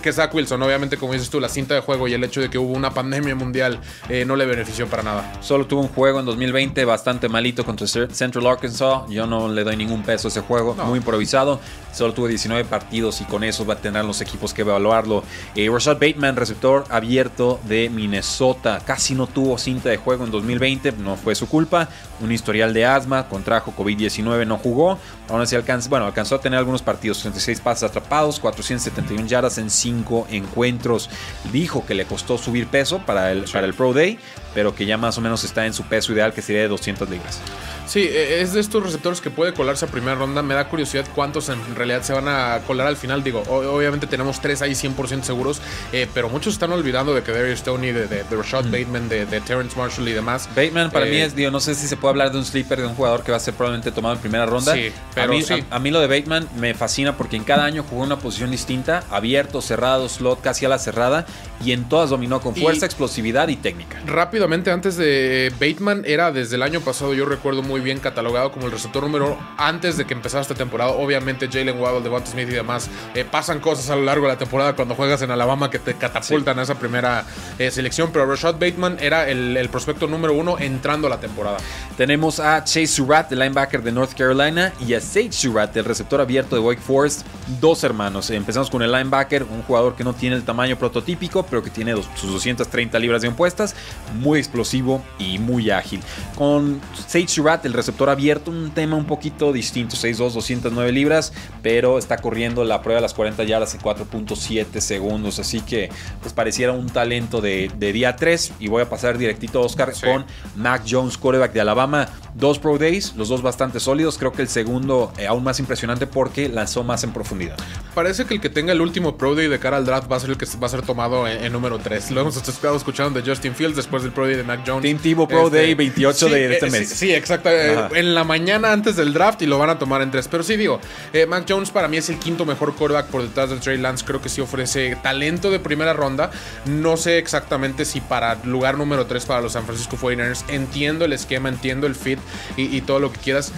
[0.03, 2.51] que Zach Wilson, obviamente, como dices tú, la cinta de juego y el hecho de
[2.51, 3.81] que hubo una pandemia mundial
[4.11, 5.33] eh, no le benefició para nada.
[5.41, 9.03] Solo tuvo un juego en 2020 bastante malito contra Central Arkansas.
[9.09, 10.85] Yo no le doy ningún peso a ese juego, No.
[10.87, 11.59] muy improvisado.
[11.95, 15.23] Solo tuvo 19 partidos y con eso va a tener los equipos que evaluarlo.
[15.55, 18.81] Eh, Rashad Bateman, receptor abierto de Minnesota.
[18.85, 21.89] Casi no tuvo cinta de juego en 2020, no fue su culpa.
[22.21, 24.99] Un historial de asma, contrajo COVID-19, no jugó.
[25.29, 29.71] Aún así alcanzó, bueno, alcanzó a tener algunos partidos, 36 pases atrapados, 471 yardas en
[29.71, 31.11] 5 encuentros.
[31.53, 34.19] Dijo que le costó subir peso para el, para el Pro Day,
[34.55, 37.09] pero que ya más o menos está en su peso ideal, que sería de 200
[37.11, 37.41] libras.
[37.87, 40.43] Sí, eh, es de estos receptores que puede colarse a primera ronda.
[40.43, 43.23] Me da curiosidad cuántos en realidad se van a colar al final.
[43.25, 45.61] Digo, obviamente tenemos tres ahí 100% seguros,
[45.93, 49.25] eh, pero muchos están olvidando de que Darius Stoney, de, de, de Rashad Bateman, de,
[49.25, 50.49] de Terrence Marshall y demás.
[50.55, 52.79] Bateman para Eh, mí es, digo, no sé si se puede hablar de un sleeper
[52.81, 54.75] de un jugador que va a ser probablemente tomado en primera ronda.
[54.75, 55.65] Sí, a, pero mí, sí.
[55.71, 58.51] a, a mí lo de Bateman me fascina porque en cada año jugó una posición
[58.51, 61.27] distinta, abierto, cerrado, slot, casi a la cerrada,
[61.65, 64.01] y en todas dominó con Y- fuerza, explosividad y técnica.
[64.07, 68.67] Rápidamente, antes de Bateman, era desde el año pasado, yo recuerdo muy bien catalogado como
[68.67, 70.91] el receptor número antes de que empezara esta temporada.
[70.93, 74.39] Obviamente, Jalen Waddle, Devonta Smith y demás eh, pasan cosas a lo largo de la
[74.39, 77.25] temporada cuando juegas en Alabama que te catapultan a esa primera
[77.59, 78.11] eh, selección.
[78.13, 81.59] Pero Rashad Bateman era el, el prospecto número uno entrando a la temporada.
[81.97, 86.21] Tenemos a Chase Surratt, el linebacker de North Carolina, y a Sage Surratt, el receptor
[86.21, 87.27] abierto de Wake Forest,
[87.61, 88.31] dos hermanos.
[88.31, 91.93] Empezamos con el linebacker, un jugador que no tiene el tamaño prototípico, pero que tiene
[91.93, 93.75] dos- sus 230 libras de impuestas,
[94.21, 96.01] muy explosivo y muy ágil.
[96.37, 101.99] Con Sage Surratt, el receptor abierto, un tema un poquito distinto, 6'2, 209 libras, pero
[101.99, 105.91] está corriendo la prueba de las 40 yardas en 4.7 segundos, así que
[106.23, 109.95] pues pareciera un talento de, de día 3 y voy a pasar directito a Oscar
[109.95, 110.07] Sí.
[110.07, 110.25] con
[110.57, 112.09] Mac Jones, quarterback de Alabama.
[112.35, 114.19] Dos Pro Days, los dos bastante sólidos.
[114.19, 117.57] Creo que el segundo eh, aún más impresionante porque lanzó más en profundidad.
[117.95, 120.21] Parece que el que tenga el último Pro Day de cara al draft va a
[120.21, 122.11] ser el que va a ser tomado en, en número 3.
[122.13, 124.83] Lo hemos estado escuchando de Justin Fields después del Pro Day de Mac Jones.
[124.83, 126.89] Team Tebow Pro Day 28 de este eh, mes.
[126.89, 127.51] Sí, sí, exacto.
[127.51, 127.89] eh, Ajá.
[127.95, 130.29] en la mañana antes del draft y lo van a tomar en 3.
[130.29, 130.81] Pero sí, digo,
[131.13, 134.05] eh, Mac Jones para mí es el quinto mejor quarterback por detrás de Trey Lance.
[134.05, 136.31] Creo que sí ofrece talento de primera ronda.
[136.67, 140.45] No sé exactamente si para lugar número 3 para los San Francisco 49ers.
[140.49, 142.19] Entiendo el esquema, entiendo el fit
[142.57, 143.53] y, y todo lo que quieras.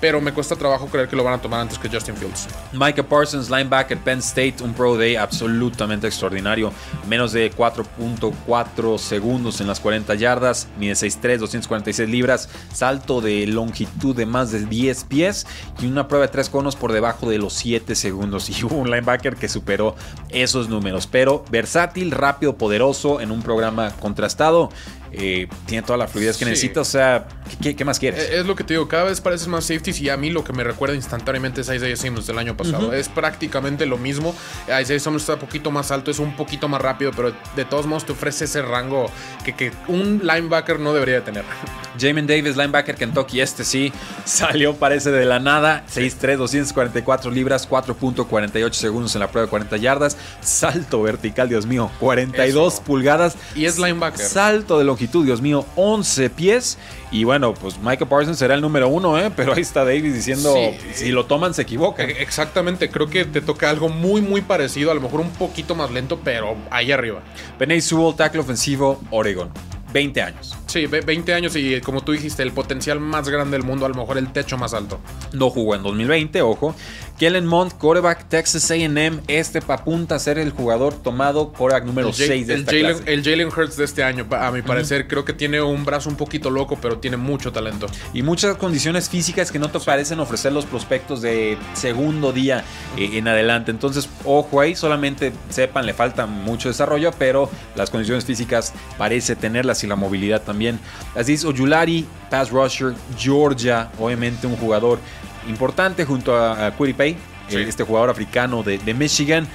[0.00, 2.46] Pero me cuesta trabajo creer que lo van a tomar antes que Justin Fields.
[2.72, 6.72] Micah Parsons, linebacker Penn State, un Pro Day absolutamente extraordinario.
[7.08, 14.14] Menos de 4.4 segundos en las 40 yardas, mide 6'3, 246 libras, salto de longitud
[14.14, 15.46] de más de 10 pies
[15.80, 18.48] y una prueba de 3 conos por debajo de los 7 segundos.
[18.58, 19.94] Y hubo un linebacker que superó
[20.30, 21.06] esos números.
[21.06, 24.70] Pero versátil, rápido, poderoso en un programa contrastado.
[25.10, 26.50] eh, tiene toda la fluidez que Sí.
[26.50, 26.82] necesita.
[26.82, 27.26] O sea,
[27.62, 28.24] ¿qué- ¿qué, más quieres?
[28.24, 30.52] Eh, Es lo que te digo, cada vez pareces más y a mí lo que
[30.52, 32.92] me recuerda instantáneamente es Isaiah Simmons del año pasado.
[32.92, 34.34] Es prácticamente lo mismo.
[34.66, 37.86] Isaiah Simmons está un poquito más alto, es un poquito más rápido, pero de todos
[37.86, 39.10] modos te ofrece ese rango
[39.44, 41.44] que, que un linebacker no debería de tener.
[41.98, 43.92] Jamin Davis, linebacker Kentucky, este sí
[44.24, 45.84] salió, parece de la nada.
[45.92, 50.16] 6'3, 244 libras, 4.48 segundos en la prueba de 40 yardas.
[50.40, 52.82] Salto vertical, Dios mío, 42 Eso.
[52.82, 53.36] pulgadas.
[53.56, 54.24] Y es linebacker.
[54.24, 56.78] Salto de longitud longitud, Dios mío, 11 pies.
[57.10, 59.30] Y bueno, pues Michael Parsons será el número uno, ¿eh?
[59.34, 60.78] pero ahí está Davis diciendo, Sí.
[60.94, 62.04] si lo toman se equivoca.
[62.04, 65.74] E- Exactamente, creo que te toca algo muy, muy parecido, a lo mejor un poquito
[65.74, 67.20] más lento, pero ahí arriba.
[67.58, 69.50] Penny Sewell, tackle ofensivo, Oregon.
[69.90, 70.54] 20 años.
[70.66, 73.88] Sí, ve- 20 años y como tú dijiste, el potencial más grande del mundo, a
[73.88, 75.00] lo mejor el techo más alto.
[75.32, 76.74] No jugó en 2020, ojo.
[77.18, 79.20] Kellen Mond, quarterback Texas AM.
[79.26, 82.70] Este apunta a ser el jugador tomado quarterback número El Ja- 6 de el esta
[82.70, 83.12] Jalen, clase.
[83.12, 86.14] el Jalen Hurts de este año, a mi parecer, creo que tiene un brazo un
[86.16, 87.86] poquito loco, pero tiene mucho talento.
[88.14, 92.62] Y muchas condiciones físicas que no te parecen ofrecer los prospectos de segundo día
[92.96, 93.72] eh, en adelante.
[93.72, 99.82] Entonces, ojo ahí, solamente sepan, le falta mucho desarrollo, pero las condiciones físicas parece tenerlas
[99.82, 100.78] y la movilidad también.
[101.16, 105.00] Aziz Oyulari, pass rusher, Georgia, obviamente un jugador
[105.48, 107.16] importante junto a, Quiripay,
[107.48, 107.56] Sí.
[107.56, 109.46] eh, este jugador africano de, de Michigan.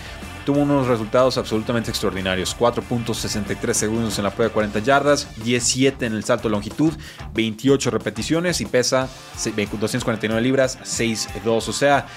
[0.45, 2.53] Tuvo unos resultados absolutamente extraordinarios.
[2.57, 6.93] 4.63 segundos en la prueba de 40 yardas, 17 en el salto de longitud,
[7.33, 9.07] 28 repeticiones y pesa
[9.37, 11.69] se- 249 libras, 6'2.
[11.69, 12.07] O sea,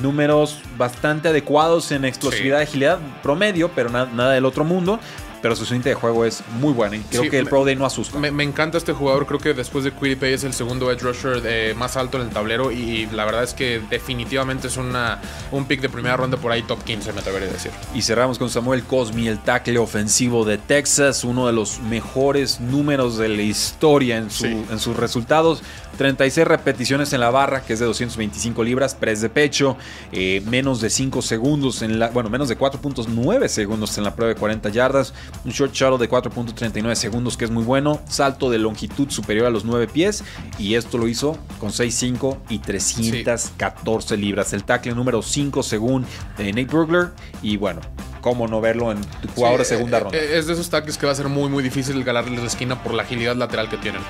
[0.00, 4.98] números bastante adecuados en explosividad y agilidad promedio, pero na- nada del otro mundo.
[5.44, 7.66] Pero su siguiente de juego es muy bueno y creo Sí, que el me- Pro
[7.66, 8.18] Day no asusta.
[8.18, 11.42] Me, me encanta este jugador, creo que después de Quiripay es el segundo edge rusher
[11.44, 15.20] eh, más alto en el tablero y la verdad es que definitivamente es una,
[15.52, 17.72] un pick de primera ronda por ahí top 15, me atrevería a decir.
[17.94, 23.18] Y cerramos con Samuel Cosmi, el tackle ofensivo de Texas, uno de los mejores números
[23.18, 24.64] de la historia en, su- Sí.
[24.70, 25.62] en sus resultados.
[25.94, 29.76] 36 repeticiones en la barra, que es de 225 libras, press de pecho,
[30.12, 34.34] eh, menos de 5 segundos, en la, bueno, menos de 4.9 segundos en la prueba
[34.34, 35.14] de 40 yardas,
[35.44, 39.50] un short shuttle de 4.39 segundos, que es muy bueno, salto de longitud superior a
[39.50, 40.24] los 9 pies,
[40.58, 44.52] y esto lo hizo con 6'5 y 314 libras.
[44.52, 46.04] El tackle número 5 según
[46.38, 47.80] eh, Nate Burglar, y bueno,
[48.24, 48.98] cómo no verlo en
[49.34, 50.16] jugador de Sí, segunda eh, ronda.
[50.18, 52.82] eh, Es de esos tackles que va a ser muy, muy difícil ganarles la esquina
[52.82, 54.00] por la agilidad lateral que tienen.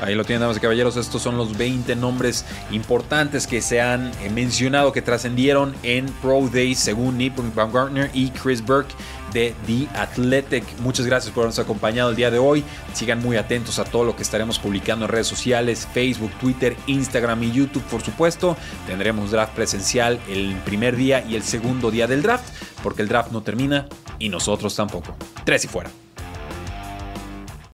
[0.00, 0.96] Ahí lo tienen, damas y caballeros.
[0.96, 6.48] Estos son los 20 nombres importantes que se han eh, mencionado, que trascendieron en Pro
[6.50, 8.94] Day, según Nick Baumgartner y Chris Burke
[9.32, 10.64] de The Athletic.
[10.80, 12.64] Muchas gracias por habernos acompañado el día de hoy.
[12.92, 17.42] Sigan muy atentos a todo lo que estaremos publicando en redes sociales, Facebook, Twitter, Instagram
[17.44, 18.56] y YouTube, por supuesto.
[18.86, 22.48] Tendremos draft presencial el primer día y el segundo día del draft,
[22.82, 23.86] porque el draft no termina
[24.18, 25.16] y nosotros tampoco.
[25.44, 25.90] Tres y fuera.